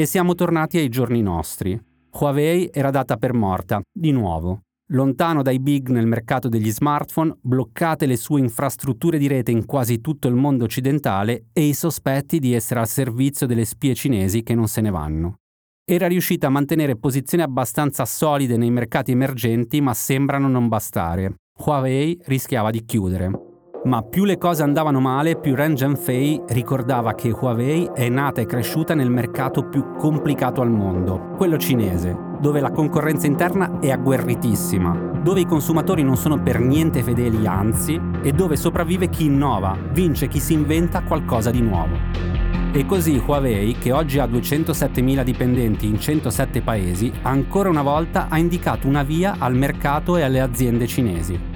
E 0.00 0.06
siamo 0.06 0.34
tornati 0.34 0.78
ai 0.78 0.88
giorni 0.88 1.20
nostri. 1.20 1.78
Huawei 2.10 2.70
era 2.72 2.88
data 2.88 3.18
per 3.18 3.34
morta, 3.34 3.82
di 3.92 4.12
nuovo. 4.12 4.62
Lontano 4.92 5.42
dai 5.42 5.60
big 5.60 5.90
nel 5.90 6.06
mercato 6.06 6.48
degli 6.48 6.70
smartphone, 6.70 7.36
bloccate 7.38 8.06
le 8.06 8.16
sue 8.16 8.40
infrastrutture 8.40 9.18
di 9.18 9.26
rete 9.26 9.50
in 9.50 9.66
quasi 9.66 10.00
tutto 10.00 10.26
il 10.26 10.36
mondo 10.36 10.64
occidentale 10.64 11.48
e 11.52 11.64
i 11.64 11.74
sospetti 11.74 12.38
di 12.38 12.54
essere 12.54 12.80
al 12.80 12.88
servizio 12.88 13.46
delle 13.46 13.66
spie 13.66 13.94
cinesi 13.94 14.42
che 14.42 14.54
non 14.54 14.68
se 14.68 14.80
ne 14.80 14.90
vanno. 14.90 15.34
Era 15.84 16.06
riuscita 16.06 16.46
a 16.46 16.50
mantenere 16.50 16.96
posizioni 16.96 17.42
abbastanza 17.42 18.06
solide 18.06 18.56
nei 18.56 18.70
mercati 18.70 19.10
emergenti, 19.10 19.82
ma 19.82 19.92
sembrano 19.92 20.48
non 20.48 20.68
bastare. 20.68 21.34
Huawei 21.58 22.18
rischiava 22.24 22.70
di 22.70 22.86
chiudere. 22.86 23.49
Ma 23.82 24.02
più 24.02 24.26
le 24.26 24.36
cose 24.36 24.62
andavano 24.62 25.00
male, 25.00 25.38
più 25.38 25.54
Ren 25.54 25.74
Zhengfei 25.74 26.42
ricordava 26.48 27.14
che 27.14 27.30
Huawei 27.30 27.88
è 27.94 28.10
nata 28.10 28.42
e 28.42 28.44
cresciuta 28.44 28.94
nel 28.94 29.08
mercato 29.08 29.66
più 29.70 29.96
complicato 29.96 30.60
al 30.60 30.70
mondo, 30.70 31.30
quello 31.38 31.56
cinese, 31.56 32.14
dove 32.40 32.60
la 32.60 32.72
concorrenza 32.72 33.26
interna 33.26 33.78
è 33.80 33.90
agguerritissima, 33.90 35.20
dove 35.22 35.40
i 35.40 35.46
consumatori 35.46 36.02
non 36.02 36.18
sono 36.18 36.42
per 36.42 36.60
niente 36.60 37.02
fedeli, 37.02 37.46
anzi, 37.46 37.98
e 38.22 38.32
dove 38.32 38.56
sopravvive 38.56 39.08
chi 39.08 39.24
innova, 39.24 39.74
vince 39.92 40.28
chi 40.28 40.40
si 40.40 40.52
inventa 40.52 41.00
qualcosa 41.00 41.50
di 41.50 41.62
nuovo. 41.62 41.96
E 42.72 42.84
così 42.84 43.16
Huawei, 43.26 43.78
che 43.78 43.92
oggi 43.92 44.18
ha 44.18 44.26
207.000 44.26 45.22
dipendenti 45.22 45.86
in 45.86 45.98
107 45.98 46.60
paesi, 46.60 47.10
ancora 47.22 47.70
una 47.70 47.82
volta 47.82 48.26
ha 48.28 48.36
indicato 48.36 48.86
una 48.86 49.04
via 49.04 49.36
al 49.38 49.56
mercato 49.56 50.18
e 50.18 50.22
alle 50.22 50.40
aziende 50.40 50.86
cinesi. 50.86 51.49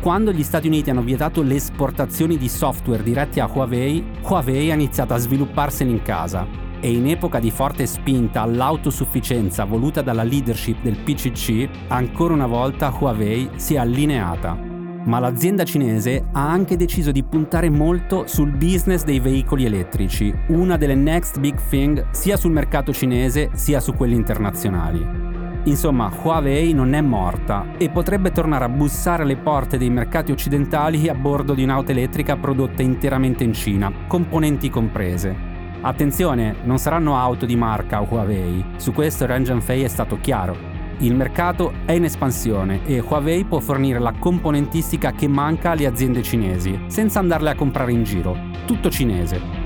Quando 0.00 0.32
gli 0.32 0.42
Stati 0.42 0.66
Uniti 0.66 0.88
hanno 0.88 1.02
vietato 1.02 1.42
le 1.42 1.56
esportazioni 1.56 2.38
di 2.38 2.48
software 2.48 3.02
diretti 3.02 3.38
a 3.38 3.50
Huawei, 3.52 4.02
Huawei 4.22 4.70
ha 4.70 4.74
iniziato 4.74 5.12
a 5.12 5.18
svilupparsene 5.18 5.90
in 5.90 6.00
casa 6.00 6.46
e 6.80 6.90
in 6.90 7.06
epoca 7.06 7.38
di 7.38 7.50
forte 7.50 7.84
spinta 7.84 8.40
all'autosufficienza 8.40 9.66
voluta 9.66 10.00
dalla 10.00 10.22
leadership 10.22 10.80
del 10.80 10.96
PCC, 10.96 11.68
ancora 11.88 12.32
una 12.32 12.46
volta 12.46 12.96
Huawei 12.98 13.50
si 13.56 13.74
è 13.74 13.76
allineata. 13.78 14.56
Ma 15.04 15.18
l'azienda 15.18 15.64
cinese 15.64 16.24
ha 16.32 16.50
anche 16.50 16.76
deciso 16.76 17.10
di 17.10 17.22
puntare 17.22 17.68
molto 17.68 18.26
sul 18.26 18.56
business 18.56 19.04
dei 19.04 19.20
veicoli 19.20 19.66
elettrici, 19.66 20.34
una 20.48 20.78
delle 20.78 20.94
next 20.94 21.38
big 21.40 21.60
thing 21.68 22.08
sia 22.10 22.38
sul 22.38 22.52
mercato 22.52 22.90
cinese 22.90 23.50
sia 23.52 23.80
su 23.80 23.92
quelli 23.92 24.14
internazionali. 24.14 25.29
Insomma, 25.64 26.10
Huawei 26.22 26.72
non 26.72 26.94
è 26.94 27.02
morta 27.02 27.66
e 27.76 27.90
potrebbe 27.90 28.32
tornare 28.32 28.64
a 28.64 28.68
bussare 28.70 29.24
alle 29.24 29.36
porte 29.36 29.76
dei 29.76 29.90
mercati 29.90 30.32
occidentali 30.32 31.06
a 31.08 31.14
bordo 31.14 31.52
di 31.52 31.62
un'auto 31.62 31.90
elettrica 31.90 32.36
prodotta 32.36 32.80
interamente 32.80 33.44
in 33.44 33.52
Cina, 33.52 33.92
componenti 34.06 34.70
comprese. 34.70 35.48
Attenzione, 35.82 36.56
non 36.64 36.78
saranno 36.78 37.16
auto 37.16 37.44
di 37.44 37.56
marca 37.56 38.00
Huawei, 38.00 38.64
su 38.76 38.92
questo 38.92 39.26
Ren 39.26 39.44
Zhengfei 39.44 39.82
è 39.82 39.88
stato 39.88 40.18
chiaro. 40.20 40.56
Il 40.98 41.14
mercato 41.14 41.72
è 41.84 41.92
in 41.92 42.04
espansione 42.04 42.80
e 42.86 43.00
Huawei 43.00 43.44
può 43.44 43.60
fornire 43.60 43.98
la 43.98 44.14
componentistica 44.18 45.12
che 45.12 45.28
manca 45.28 45.70
alle 45.70 45.86
aziende 45.86 46.22
cinesi, 46.22 46.78
senza 46.86 47.18
andarle 47.18 47.50
a 47.50 47.54
comprare 47.54 47.92
in 47.92 48.02
giro. 48.02 48.36
Tutto 48.66 48.90
cinese. 48.90 49.59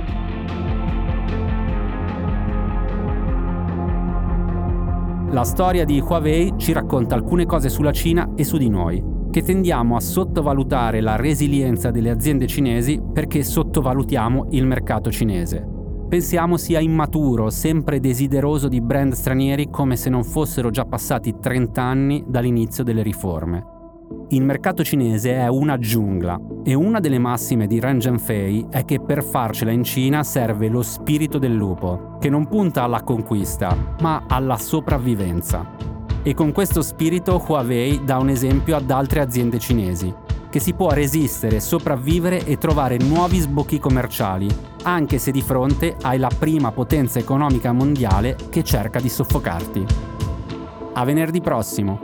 La 5.34 5.42
storia 5.42 5.84
di 5.84 5.98
Huawei 5.98 6.54
ci 6.58 6.72
racconta 6.72 7.16
alcune 7.16 7.44
cose 7.44 7.68
sulla 7.68 7.90
Cina 7.90 8.34
e 8.36 8.44
su 8.44 8.56
di 8.56 8.68
noi, 8.68 9.02
che 9.32 9.42
tendiamo 9.42 9.96
a 9.96 10.00
sottovalutare 10.00 11.00
la 11.00 11.16
resilienza 11.16 11.90
delle 11.90 12.10
aziende 12.10 12.46
cinesi 12.46 13.02
perché 13.12 13.42
sottovalutiamo 13.42 14.46
il 14.50 14.64
mercato 14.64 15.10
cinese. 15.10 15.66
Pensiamo 16.08 16.56
sia 16.56 16.78
immaturo, 16.78 17.50
sempre 17.50 17.98
desideroso 17.98 18.68
di 18.68 18.80
brand 18.80 19.14
stranieri 19.14 19.70
come 19.70 19.96
se 19.96 20.08
non 20.08 20.22
fossero 20.22 20.70
già 20.70 20.84
passati 20.84 21.34
30 21.40 21.82
anni 21.82 22.24
dall'inizio 22.28 22.84
delle 22.84 23.02
riforme. 23.02 23.73
Il 24.28 24.42
mercato 24.42 24.82
cinese 24.82 25.34
è 25.34 25.48
una 25.48 25.78
giungla 25.78 26.40
e 26.64 26.72
una 26.72 26.98
delle 26.98 27.18
massime 27.18 27.66
di 27.66 27.78
Ren 27.78 28.00
Zhengfei 28.00 28.66
è 28.70 28.84
che 28.86 28.98
per 28.98 29.22
farcela 29.22 29.70
in 29.70 29.84
Cina 29.84 30.22
serve 30.22 30.68
lo 30.68 30.80
spirito 30.80 31.38
del 31.38 31.54
lupo, 31.54 32.16
che 32.18 32.30
non 32.30 32.48
punta 32.48 32.82
alla 32.82 33.02
conquista, 33.02 33.76
ma 34.00 34.24
alla 34.26 34.56
sopravvivenza. 34.56 35.70
E 36.22 36.32
con 36.32 36.52
questo 36.52 36.80
spirito 36.80 37.44
Huawei 37.46 38.02
dà 38.02 38.16
un 38.16 38.30
esempio 38.30 38.76
ad 38.76 38.90
altre 38.90 39.20
aziende 39.20 39.58
cinesi, 39.58 40.12
che 40.48 40.58
si 40.58 40.72
può 40.72 40.90
resistere, 40.90 41.60
sopravvivere 41.60 42.46
e 42.46 42.56
trovare 42.56 42.96
nuovi 42.96 43.38
sbocchi 43.38 43.78
commerciali, 43.78 44.48
anche 44.84 45.18
se 45.18 45.32
di 45.32 45.42
fronte 45.42 45.96
hai 46.00 46.18
la 46.18 46.30
prima 46.36 46.72
potenza 46.72 47.18
economica 47.18 47.72
mondiale 47.72 48.36
che 48.48 48.64
cerca 48.64 49.00
di 49.00 49.10
soffocarti. 49.10 49.84
A 50.94 51.04
venerdì 51.04 51.42
prossimo! 51.42 52.03